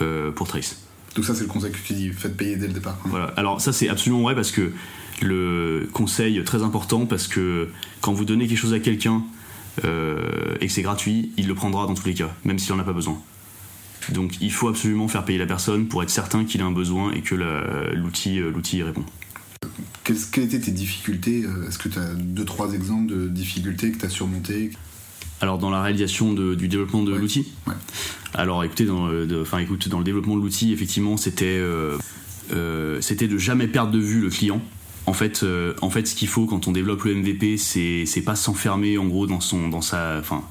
[0.00, 0.76] euh, pour Trace.
[1.16, 2.98] Donc ça c'est le conseil que tu dis, faites payer dès le départ.
[3.04, 3.08] hein.
[3.10, 3.26] Voilà.
[3.36, 4.72] Alors ça c'est absolument vrai parce que
[5.20, 7.68] le conseil très important parce que
[8.00, 9.22] quand vous donnez quelque chose à quelqu'un
[9.84, 12.78] euh, et que c'est gratuit, il le prendra dans tous les cas, même s'il en
[12.78, 13.18] a pas besoin.
[14.10, 17.12] Donc il faut absolument faire payer la personne pour être certain qu'il a un besoin
[17.12, 17.34] et que
[17.94, 19.04] l'outil euh, l'outil y répond.
[20.04, 23.92] Quelles, quelles étaient tes difficultés euh, Est-ce que tu as deux trois exemples de difficultés
[23.92, 24.70] que tu as surmontées
[25.40, 27.18] Alors dans la réalisation de- du développement de Ouais.
[27.18, 27.52] l'outil.
[27.68, 27.74] Ouais.
[28.34, 31.96] Alors écoutez, dans, de- enfin écoute, dans le développement de l'outil, effectivement, c'était euh,
[32.52, 34.60] euh, c'était de jamais perdre de vue le client.
[35.06, 38.22] En fait, euh, en fait, ce qu'il faut quand on développe le MVP, c'est c'est
[38.22, 40.42] pas s'enfermer en gros dans son dans sa, enfin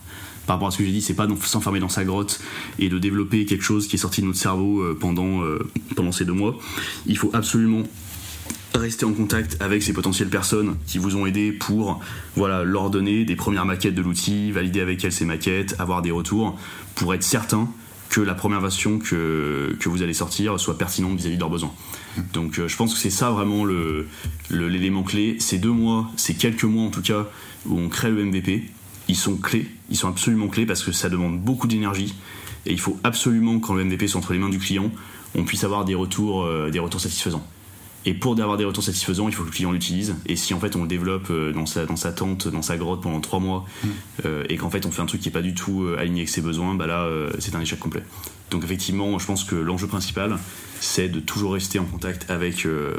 [0.52, 2.42] par rapport à ce que j'ai dit, c'est pas s'enfermer dans sa grotte
[2.78, 5.60] et de développer quelque chose qui est sorti de notre cerveau euh, pendant euh,
[5.96, 6.58] pendant ces deux mois.
[7.06, 7.84] Il faut absolument
[8.76, 12.02] rester en contact avec ces potentielles personnes qui vous ont aidé pour
[12.36, 16.12] voilà, leur donner des premières maquettes de l'outil, valider avec elles ces maquettes, avoir des
[16.12, 16.60] retours,
[16.96, 17.70] pour être certain
[18.10, 21.72] que la première version que, vous allez sortir soit pertinente vis-à-vis de leurs besoins.
[22.34, 23.64] Donc euh, je pense que c'est ça vraiment
[24.50, 25.38] l'élément clé.
[25.40, 27.30] Ces deux mois, ces quelques mois en tout cas,
[27.68, 28.66] où on crée le MVP,
[29.12, 32.14] ils sont clés, ils sont absolument clés parce que ça demande beaucoup d'énergie
[32.66, 34.92] et il faut absolument quand le MVP soit entre les mains du client,
[35.36, 37.46] on puisse avoir des retours, euh, des retours satisfaisants.
[38.06, 40.16] Et pour avoir des retours satisfaisants, il faut que le client l'utilise.
[40.26, 42.78] Et si en fait on le développe euh, dans sa, dans sa tente, dans sa
[42.78, 43.66] grotte pendant trois mois,
[44.26, 46.30] euh, et qu'en fait on fait un truc qui est pas du tout aligné avec
[46.30, 48.04] ses besoins, bah là euh, c'est un échec complet.
[48.50, 50.38] Donc effectivement, je pense que l'enjeu principal,
[50.80, 52.94] c'est de toujours rester en contact avec, euh,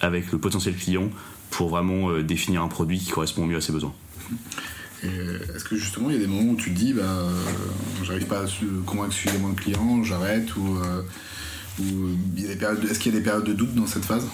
[0.00, 1.10] avec le potentiel client
[1.50, 3.94] pour vraiment définir un produit qui correspond mieux à ses besoins.
[4.30, 4.34] Et
[5.02, 7.28] Est-ce que justement il y a des moments où tu te dis bah
[8.02, 8.46] j'arrive pas à
[8.86, 11.02] convaincre suffisamment le client, j'arrête ou, euh,
[12.38, 14.26] est-ce qu'il y a des périodes de doute dans cette phase?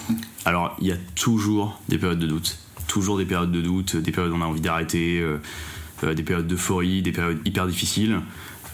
[0.45, 2.57] Alors, il y a toujours des périodes de doute.
[2.87, 6.47] Toujours des périodes de doute, des périodes où on a envie d'arrêter, euh, des périodes
[6.47, 8.21] d'euphorie, des périodes hyper difficiles.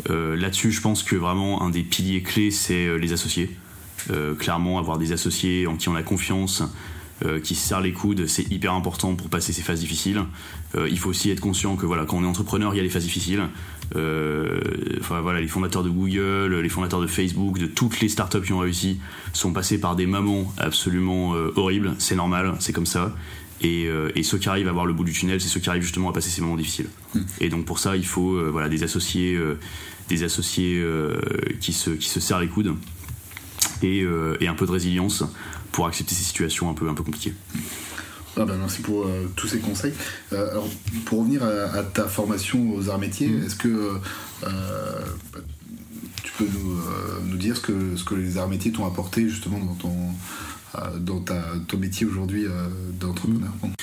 [0.07, 3.57] Là-dessus, je pense que vraiment un des piliers clés, c'est les associés.
[4.39, 6.63] Clairement, avoir des associés en qui on a confiance,
[7.43, 10.23] qui se serrent les coudes, c'est hyper important pour passer ces phases difficiles.
[10.75, 12.89] il faut aussi être conscient que voilà, quand on est entrepreneur, il y a les
[12.89, 13.41] phases difficiles.
[13.91, 18.53] enfin voilà, les fondateurs de Google, les fondateurs de Facebook, de toutes les startups qui
[18.53, 18.99] ont réussi,
[19.33, 21.95] sont passés par des mamans absolument horribles.
[21.97, 23.13] C'est normal, c'est comme ça.
[23.61, 23.89] Et,
[24.23, 26.13] ceux qui arrivent à voir le bout du tunnel, c'est ceux qui arrivent justement à
[26.13, 26.89] passer ces moments difficiles.
[27.13, 27.21] Hmm.
[27.41, 29.37] Et donc pour ça, il faut voilà, des associés,
[30.07, 30.83] des associés
[31.59, 32.75] qui, se, qui se serrent les coudes
[33.81, 34.05] et,
[34.39, 35.23] et, un peu de résilience
[35.71, 37.33] pour accepter ces situations un peu, un peu compliquées.
[38.37, 39.93] Ah ben merci pour euh, tous ces conseils.
[40.31, 40.67] Euh, alors,
[41.05, 43.43] pour revenir à, ta formation aux arts métiers, mm.
[43.45, 43.99] est-ce que
[44.43, 44.49] euh,
[46.23, 46.47] tu peux
[47.25, 49.95] nous, dire ce que, ce que les arts métiers t'ont apporté justement dans ton,
[50.99, 52.45] dans ta, ton métier aujourd'hui
[52.99, 53.73] d'entrepreneur mm.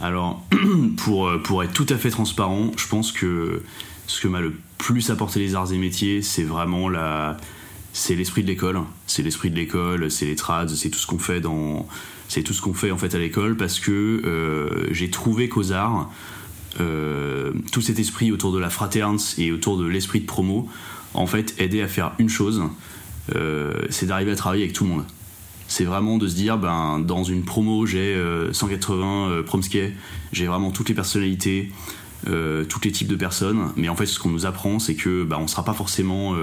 [0.00, 0.46] Alors,
[0.96, 3.62] pour, pour être tout à fait transparent, je pense que
[4.06, 7.36] ce que m'a le plus apporté les arts et métiers, c'est vraiment la,
[7.96, 8.80] c'est l'esprit de l'école.
[9.06, 11.88] C'est l'esprit de l'école, c'est les trads, c'est tout ce qu'on fait dans,
[12.28, 15.72] c'est tout ce qu'on fait en fait à l'école parce que euh, j'ai trouvé qu'aux
[15.72, 16.10] arts,
[16.78, 20.68] euh, tout cet esprit autour de la fraternité et autour de l'esprit de promo,
[21.14, 22.64] en fait, aidait à faire une chose,
[23.34, 25.04] euh, c'est d'arriver à travailler avec tout le monde.
[25.66, 28.14] C'est vraiment de se dire, ben, dans une promo, j'ai
[28.52, 29.94] 180 promskey,
[30.32, 31.72] j'ai vraiment toutes les personnalités,
[32.24, 35.38] tous les types de personnes, mais en fait, ce qu'on nous apprend, c'est que ben,
[35.40, 36.36] on sera pas forcément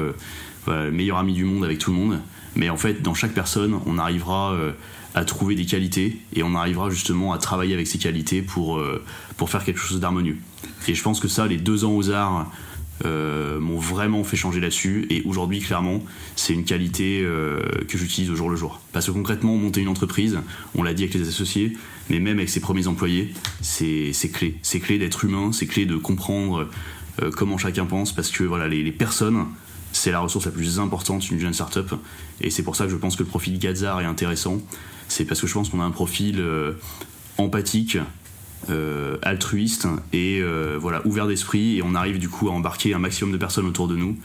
[0.67, 2.19] le meilleur ami du monde avec tout le monde.
[2.55, 4.71] Mais en fait, dans chaque personne, on arrivera euh,
[5.15, 9.03] à trouver des qualités et on arrivera justement à travailler avec ces qualités pour, euh,
[9.37, 10.37] pour faire quelque chose d'harmonieux.
[10.87, 12.51] Et je pense que ça, les deux ans aux arts
[13.05, 15.07] euh, m'ont vraiment fait changer là-dessus.
[15.09, 16.03] Et aujourd'hui, clairement,
[16.35, 17.25] c'est une qualité
[17.87, 18.79] que j'utilise au jour le jour.
[18.91, 20.39] Parce que concrètement, monter une entreprise,
[20.75, 21.73] on l'a dit avec les associés,
[22.09, 24.57] mais même avec ses premiers employés, c'est clé.
[24.61, 26.69] C'est clé d'être humain, c'est clé de comprendre
[27.35, 29.45] comment chacun pense, parce que voilà, les personnes
[29.93, 31.93] c'est la ressource la plus importante d'une jeune startup.
[32.41, 34.59] Et c'est pour ça que je pense que le profil Gazar est intéressant.
[35.07, 36.73] C'est parce que je pense qu'on a un profil euh,
[37.37, 37.97] empathique,
[38.69, 41.77] euh, altruiste et euh, voilà ouvert d'esprit.
[41.77, 44.17] Et on arrive du coup à embarquer un maximum de personnes autour de nous.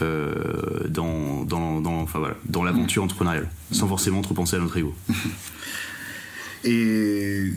[0.00, 4.94] dans, dans, dans, enfin, voilà, dans l'aventure entrepreneuriale, sans forcément trop penser à notre ego.
[6.64, 7.52] Et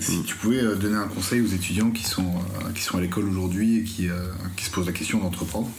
[0.00, 2.34] si tu pouvais donner un conseil aux étudiants qui sont,
[2.74, 4.08] qui sont à l'école aujourd'hui et qui,
[4.56, 5.70] qui se posent la question d'entreprendre?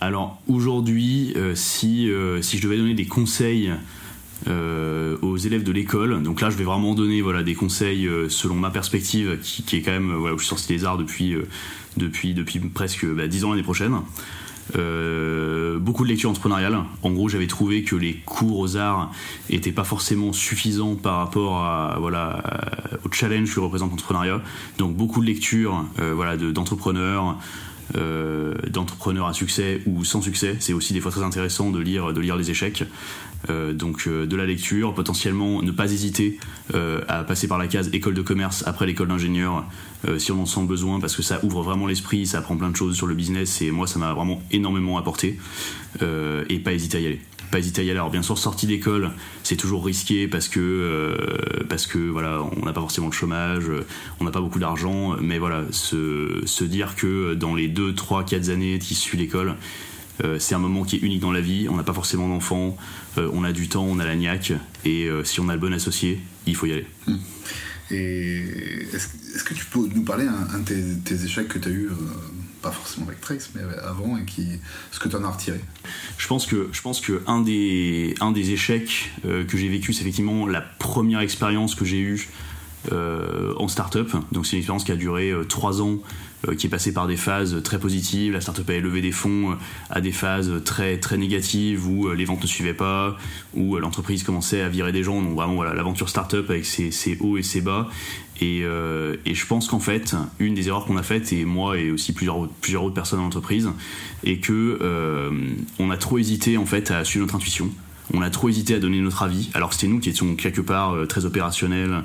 [0.00, 3.72] Alors aujourd'hui, euh, si, euh, si je devais donner des conseils
[4.48, 8.56] euh, aux élèves de l'école, donc là je vais vraiment donner voilà, des conseils selon
[8.56, 11.36] ma perspective, qui, est quand même, voilà, je suis sorti des arts depuis,
[11.96, 13.94] depuis, depuis presque bah, 10 ans l'année prochaine.
[15.80, 16.78] beaucoup de lectures entrepreneuriales.
[17.02, 19.10] En gros, j'avais trouvé que les cours aux arts
[19.48, 22.42] n'étaient pas forcément suffisants par rapport à, voilà,
[23.06, 24.42] au challenge que représente l'entrepreneuriat.
[24.76, 27.38] Donc beaucoup de lectures voilà, d'entrepreneurs.
[27.96, 30.56] Euh, d'entrepreneurs à succès ou sans succès.
[30.58, 32.84] C'est aussi des fois très intéressant de lire, de les échecs.
[33.50, 36.38] Euh, donc euh, de la lecture, potentiellement ne pas hésiter
[37.08, 39.66] à passer par la case école de commerce après l'école d'ingénieur
[40.18, 42.76] si on en sent besoin parce que ça ouvre vraiment l'esprit, ça apprend plein de
[42.76, 45.38] choses sur le business et moi ça m'a vraiment énormément apporté
[46.00, 47.20] et pas hésiter à y aller
[47.54, 48.00] pas hésiter à y aller.
[48.00, 49.12] Alors bien sûr, sortie d'école,
[49.44, 53.66] c'est toujours risqué parce que euh, parce que voilà, on n'a pas forcément le chômage,
[54.18, 58.24] on n'a pas beaucoup d'argent, mais voilà, se, se, dire que dans les 2, 3,
[58.24, 59.54] 4 années qui suivent l'école,
[60.24, 62.76] euh, c'est un moment qui est unique dans la vie, on n'a pas forcément d'enfants,
[63.18, 64.52] euh, on a du temps, on a la niaque,
[64.84, 66.86] et si on a le bon associé, il faut y aller.
[67.06, 67.20] Hum.
[67.92, 68.42] Et
[68.92, 71.90] est-ce que tu peux nous parler un, de tes, tes, échecs que tu as eu
[72.64, 74.58] pas forcément avec Trace, mais avant, et qui,
[74.90, 75.60] ce que tu en as retiré
[76.16, 79.92] Je pense que, je pense que un, des, un des échecs euh, que j'ai vécu,
[79.92, 82.30] c'est effectivement la première expérience que j'ai eue
[82.90, 84.10] euh, en startup.
[84.32, 85.98] Donc c'est une expérience qui a duré euh, trois ans,
[86.56, 88.32] qui est passée par des phases très positives.
[88.32, 89.56] La startup a levé des fonds
[89.90, 93.16] à des phases très très négatives où les ventes ne suivaient pas,
[93.54, 95.20] où l'entreprise commençait à virer des gens.
[95.22, 97.88] Donc vraiment voilà l'aventure startup avec ses, hauts et ses bas.
[98.42, 101.90] Euh, et, je pense qu'en fait, une des erreurs qu'on a faites, et moi et
[101.90, 103.70] aussi plusieurs, plusieurs autres personnes dans l'entreprise,
[104.24, 105.30] est que euh,
[105.78, 107.70] on a trop hésité en fait à suivre notre intuition.
[108.12, 110.94] On a trop hésité à donner notre avis, alors c'était nous qui étions quelque part
[110.94, 112.04] euh, très opérationnels,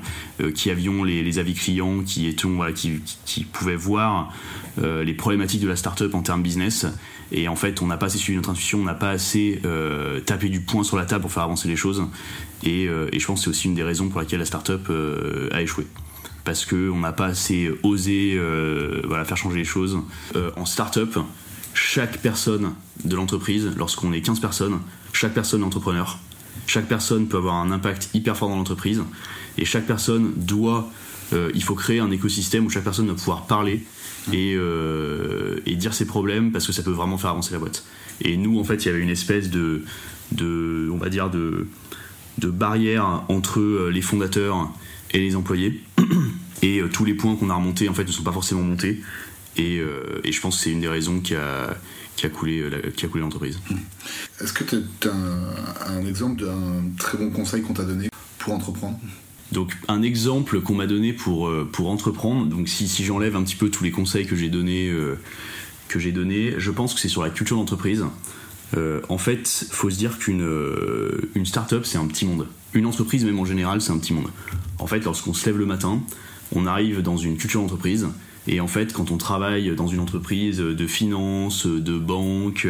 [0.54, 4.32] qui avions les, avis clients, qui étions qui, pouvaient voir
[4.78, 6.86] les problématiques de la startup en termes business.
[7.32, 9.60] Et en fait, on n'a pas assez suivi notre intuition, on n'a pas assez
[10.24, 12.02] tapé du poing sur la table pour faire avancer les choses.
[12.64, 14.90] Et, je pense que c'est aussi une des raisons pour laquelle la startup
[15.52, 15.86] a échoué
[16.44, 19.98] parce qu'on n'a pas assez osé euh, faire changer les choses.
[20.36, 21.18] Euh, en start-up,
[21.74, 24.78] chaque personne de l'entreprise, lorsqu'on est 15 personnes,
[25.12, 26.18] chaque personne est entrepreneur.
[26.66, 29.02] Chaque personne peut avoir un impact hyper fort dans l'entreprise.
[29.58, 30.90] Et chaque personne doit.
[31.32, 33.84] Euh, il faut créer un écosystème où chaque personne doit pouvoir parler
[34.32, 34.56] et,
[35.66, 37.84] et, dire ses problèmes parce que ça peut vraiment faire avancer la boîte.
[38.20, 39.84] Et nous, en fait, il y avait une espèce de.
[40.32, 41.66] de on va dire de
[42.38, 44.72] de barrière entre les fondateurs
[45.12, 45.82] et les employés.
[46.62, 49.00] Et tous les points qu'on a remontés en fait ne sont pas forcément montés.
[49.56, 49.80] Et,
[50.24, 51.76] et je pense que c'est une des raisons qui a,
[52.16, 52.64] qui a coulé,
[52.96, 53.58] qui a coulé l'entreprise.
[54.40, 58.54] Est-ce que tu as un, un exemple d'un très bon conseil qu'on t'a donné pour
[58.54, 58.98] entreprendre?
[59.52, 63.56] Donc un exemple qu'on m'a donné pour, pour entreprendre, donc si, si j'enlève un petit
[63.56, 64.94] peu tous les conseils que j'ai donnés,
[65.88, 68.04] que j'ai donné, je pense que c'est sur la culture d'entreprise.
[68.76, 72.46] Euh, en fait, faut se dire qu'une euh, une start-up, c'est un petit monde.
[72.72, 74.28] Une entreprise, même en général, c'est un petit monde.
[74.78, 76.00] En fait, lorsqu'on se lève le matin,
[76.52, 78.06] on arrive dans une culture d'entreprise.
[78.46, 82.66] Et en fait, quand on travaille dans une entreprise de finance, de banque,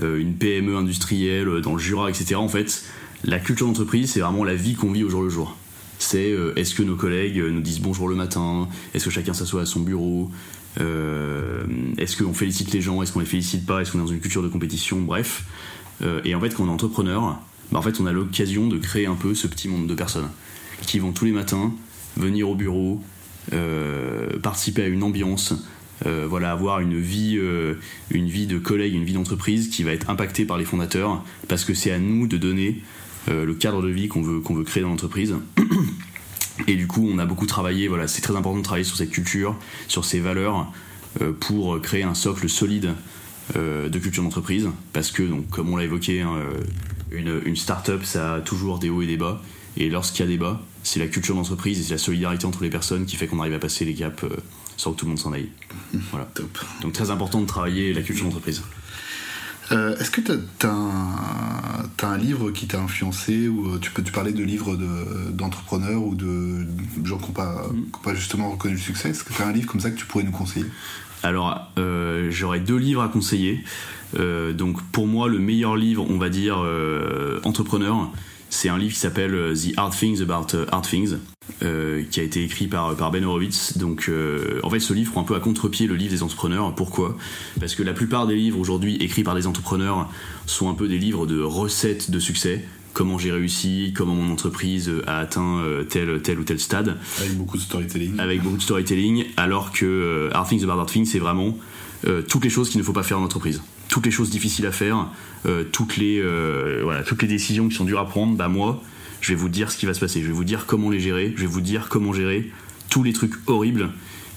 [0.00, 2.84] euh, une PME industrielle, dans le Jura, etc., en fait,
[3.24, 5.56] la culture d'entreprise, c'est vraiment la vie qu'on vit au jour le jour.
[5.98, 8.68] C'est est-ce que nos collègues nous disent bonjour le matin?
[8.94, 10.30] Est-ce que chacun s'assoit à son bureau?
[10.78, 11.64] Euh,
[11.98, 13.02] est-ce qu'on félicite les gens?
[13.02, 13.80] Est-ce qu'on les félicite pas?
[13.80, 15.00] Est-ce qu'on est dans une culture de compétition?
[15.00, 15.44] Bref.
[16.02, 17.40] Euh, et en fait, quand on est entrepreneur,
[17.72, 20.28] bah, en fait, on a l'occasion de créer un peu ce petit monde de personnes
[20.82, 21.72] qui vont tous les matins
[22.16, 23.09] venir au bureau, euh,
[24.42, 25.54] participer à une ambiance,
[26.04, 27.38] voilà, avoir une vie,
[28.10, 31.64] une vie de collègue, une vie d'entreprise qui va être impactée par les fondateurs, parce
[31.64, 32.82] que c'est à nous de donner
[33.28, 35.34] le cadre de vie qu'on veut, qu'on veut créer dans l'entreprise.
[36.66, 39.10] Et du coup, on a beaucoup travaillé, voilà, c'est très important de travailler sur cette
[39.10, 39.56] culture,
[39.88, 40.70] sur ces valeurs,
[41.20, 42.94] euh, pour créer un socle solide
[43.56, 44.68] euh, de culture d'entreprise.
[44.92, 46.60] Parce que, donc, comme on l'a évoqué, hein, euh,
[47.10, 49.42] une, une start-up, ça a toujours des hauts et des bas.
[49.76, 52.62] Et lorsqu'il y a des bas, c'est la culture d'entreprise et c'est la solidarité entre
[52.62, 54.24] les personnes qui fait qu'on arrive à passer les gaps
[54.76, 55.48] sans que tout le monde s'en aille.
[56.10, 56.26] Voilà.
[56.34, 56.58] Top.
[56.82, 58.62] Donc, très important de travailler la culture d'entreprise.
[59.72, 60.32] Euh, est-ce que tu
[60.66, 64.76] as, un livre qui t'a influencé ou euh, tu peux tu parler de livres
[65.30, 66.66] d'entrepreneurs ou de
[67.04, 67.66] gens qui n'ont pas,
[68.02, 70.06] pas, justement reconnu le succès Est-ce que tu as un livre comme ça que tu
[70.06, 70.66] pourrais nous conseiller?
[71.22, 73.62] Alors, euh, j'aurais deux livres à conseiller.
[74.14, 76.64] donc, pour moi, le meilleur livre, on va dire,
[77.44, 78.10] entrepreneur,
[78.50, 81.16] c'est un livre qui s'appelle euh, The Hard Things About euh, Hard Things,
[81.62, 83.78] euh, qui a été écrit par, par Ben Horowitz.
[83.78, 84.10] Donc,
[84.62, 86.74] en fait, ce livre prend un peu à contre-pied le livre des entrepreneurs.
[86.74, 87.16] Pourquoi?
[87.58, 90.10] Parce que la plupart des livres aujourd'hui écrits par des entrepreneurs
[90.46, 92.64] sont un peu des livres de recettes de succès.
[92.92, 96.98] Comment j'ai réussi, comment mon entreprise a atteint tel, tel ou tel stade.
[97.20, 98.18] Avec beaucoup de storytelling.
[98.18, 101.56] Avec beaucoup de storytelling, alors que Hard Things About Hard Things, c'est vraiment
[102.28, 104.72] toutes les choses qu'il ne faut pas faire en entreprise toutes les choses difficiles à
[104.72, 105.08] faire,
[105.72, 108.82] toutes, les, euh, voilà, toutes les décisions qui sont dures à prendre, bah moi,
[109.20, 110.20] je vais vous dire ce qui va se passer.
[110.20, 111.32] Je vais vous dire comment les gérer.
[111.36, 112.50] Je vais vous dire comment gérer
[112.88, 113.90] tous les trucs horribles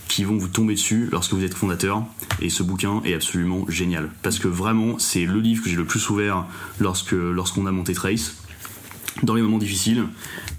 [0.08, 2.04] qui vont vous tomber dessus lorsque vous êtes fondateur.
[2.42, 4.10] Et ce bouquin est absolument génial.
[4.22, 6.46] Parce que vraiment, c'est le livre que j'ai le plus ouvert
[6.80, 8.36] lorsque, lorsqu'on a monté Trace.
[9.22, 10.06] Dans les moments difficiles,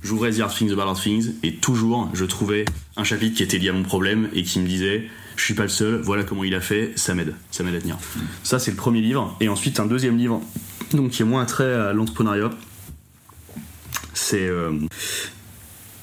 [0.03, 2.65] j'ouvrais The Hard Things About Hard Things et toujours je trouvais
[2.97, 5.63] un chapitre qui était lié à mon problème et qui me disait je suis pas
[5.65, 7.99] le seul, voilà comment il a fait, ça m'aide, ça m'aide à tenir.
[8.43, 10.41] Ça c'est le premier livre, et ensuite un deuxième livre,
[10.93, 12.51] donc qui est moins trait à l'entrepreneuriat,
[14.15, 14.73] c'est euh,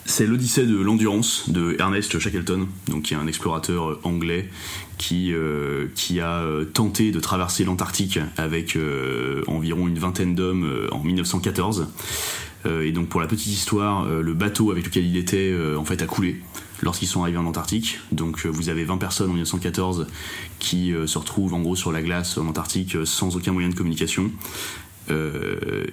[0.06, 2.68] c'est l'Odyssée de l'endurance de Ernest Shackleton,
[3.02, 4.50] qui est un explorateur anglais
[4.98, 5.88] qui, euh,
[6.20, 8.78] a euh, tenté de traverser l'Antarctique avec
[9.48, 11.88] environ une vingtaine d'hommes en 1914.
[12.66, 16.06] et donc pour la petite histoire, le bateau avec lequel il était en fait a
[16.06, 16.42] coulé
[16.82, 18.00] lorsqu'ils sont arrivés en Antarctique.
[18.12, 20.08] Donc euh, vous avez 20 personnes en 1914
[20.60, 23.70] qui euh, se retrouvent en gros sur la glace en Antarctique euh, sans aucun moyen
[23.70, 24.32] de communication.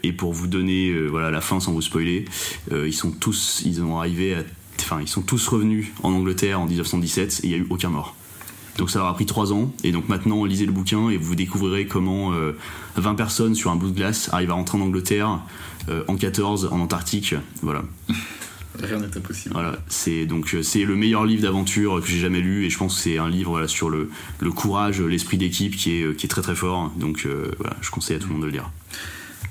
[0.03, 2.25] et pour vous donner voilà la fin sans vous spoiler,
[2.71, 4.37] ils sont tous ils ont arrivé
[4.79, 7.89] enfin ils sont tous revenus en Angleterre en 1917 et il n'y a eu aucun
[7.89, 8.15] mort.
[8.77, 11.35] Donc ça leur a pris 3 ans et donc maintenant lisez le bouquin et vous
[11.35, 12.33] découvrirez comment
[12.97, 15.41] 20 personnes sur un bout de glace arrivent à rentrer en Angleterre
[16.07, 17.83] en 14 en Antarctique, voilà.
[18.77, 19.55] Rien n'est impossible.
[19.55, 22.79] Voilà, c'est donc euh, c'est le meilleur livre d'aventure que j'ai jamais lu et je
[22.79, 24.11] pense que c'est un livre sur le,
[24.41, 26.93] le courage, l'esprit d'équipe qui est, euh, qui est très très fort.
[26.97, 28.71] Donc euh, voilà, je conseille à tout le monde de le lire.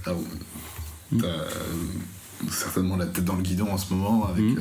[0.06, 0.14] Ah
[2.52, 4.60] certainement la tête dans le guidon en ce moment avec mm.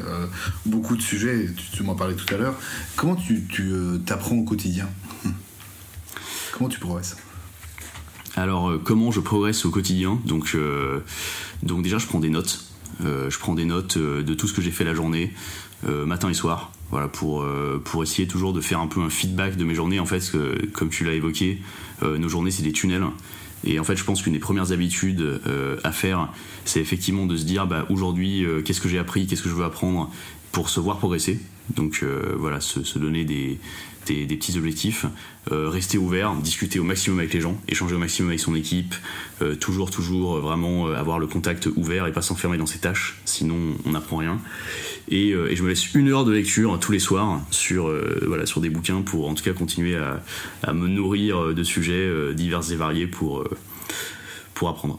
[0.64, 1.50] beaucoup de sujets.
[1.72, 2.54] Tu, m'en parlais tout à l'heure.
[2.96, 3.70] Comment tu, tu
[4.06, 4.88] t'apprends au quotidien?
[6.52, 7.16] Comment tu progresses?
[8.34, 10.18] Alors comment je progresse au quotidien?
[10.24, 10.56] Donc
[11.62, 12.65] donc déjà je prends des notes.
[13.04, 15.32] Euh, je prends des notes euh, de tout ce que j'ai fait la journée,
[15.86, 17.44] euh, matin et soir, voilà, pour,
[18.02, 20.00] essayer toujours de faire un peu un feedback de mes journées.
[20.00, 20.32] En fait,
[20.72, 21.60] comme tu l'as évoqué,
[22.02, 23.04] nos journées, c'est des tunnels.
[23.64, 25.40] Et en fait, je pense qu'une des premières habitudes
[25.82, 26.28] à faire,
[26.64, 29.64] c'est effectivement de se dire, bah, aujourd'hui, qu'est-ce que j'ai appris, qu'est-ce que je veux
[29.64, 30.12] apprendre
[30.52, 31.40] pour se voir progresser.
[31.74, 32.04] Donc
[32.36, 33.58] voilà, se, donner des,
[34.06, 35.06] des, petits objectifs,
[35.52, 38.94] euh, rester ouvert, discuter au maximum avec les gens, échanger au maximum avec son équipe,
[39.42, 43.16] euh, toujours, toujours euh, vraiment avoir le contact ouvert et pas s'enfermer dans ses tâches,
[43.24, 44.38] sinon on n'apprend rien.
[45.08, 47.92] Et, je me laisse une heure de lecture tous les soirs sur,
[48.26, 50.22] voilà, sur des bouquins pour en tout cas continuer à,
[50.64, 53.44] à me nourrir de sujets divers et variés pour,
[54.54, 54.98] pour apprendre.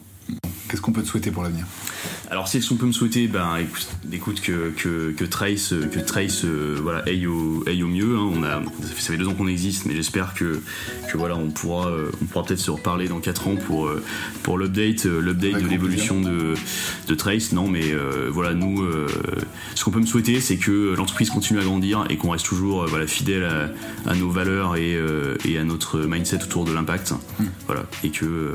[0.69, 1.65] Qu'est-ce qu'on peut te souhaiter pour l'avenir?
[2.29, 5.99] Alors si ce qu'on peut me souhaiter, ben écoute, écoute que, que, que, Trace, que
[5.99, 8.17] Trace euh, voilà, aille, au, aille au mieux.
[8.17, 8.29] Hein.
[8.35, 10.61] On a, ça fait deux ans qu'on existe, mais j'espère que,
[11.09, 14.03] que voilà, on pourra, euh, on pourra peut-être se reparler dans 4 ans pour, euh,
[14.43, 16.55] pour l'update, l'update de l'évolution de,
[17.07, 17.53] de Trace.
[17.53, 17.93] Non, mais
[18.29, 18.85] voilà, nous,
[19.75, 22.85] ce qu'on peut me souhaiter, c'est que l'entreprise continue à grandir et qu'on reste toujours
[22.87, 24.97] voilà, fidèle à, à, nos valeurs et,
[25.45, 27.13] et, à notre mindset autour de l'impact.
[27.39, 27.45] Hmm.
[27.67, 28.53] Voilà, et que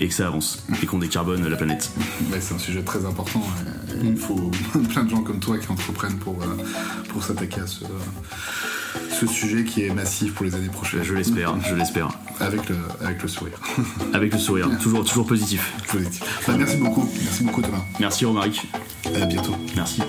[0.00, 1.90] et que ça avance et qu'on décarbone la planète.
[2.40, 3.42] c'est un sujet très important.
[4.02, 4.50] Il faut
[4.90, 6.46] plein de gens comme toi qui entreprennent pour, euh,
[7.08, 7.84] pour s'attaquer à ce,
[9.18, 11.02] ce sujet qui est massif pour les années prochaines.
[11.02, 12.10] Je l'espère, je l'espère.
[12.40, 13.58] Avec le, avec le sourire.
[14.12, 15.72] Avec le sourire, toujours, toujours positif.
[15.90, 16.22] Positif.
[16.46, 17.82] Bah, merci beaucoup, merci beaucoup Thomas.
[17.98, 18.66] Merci Romaric.
[19.14, 19.56] À bientôt.
[19.74, 20.02] Merci.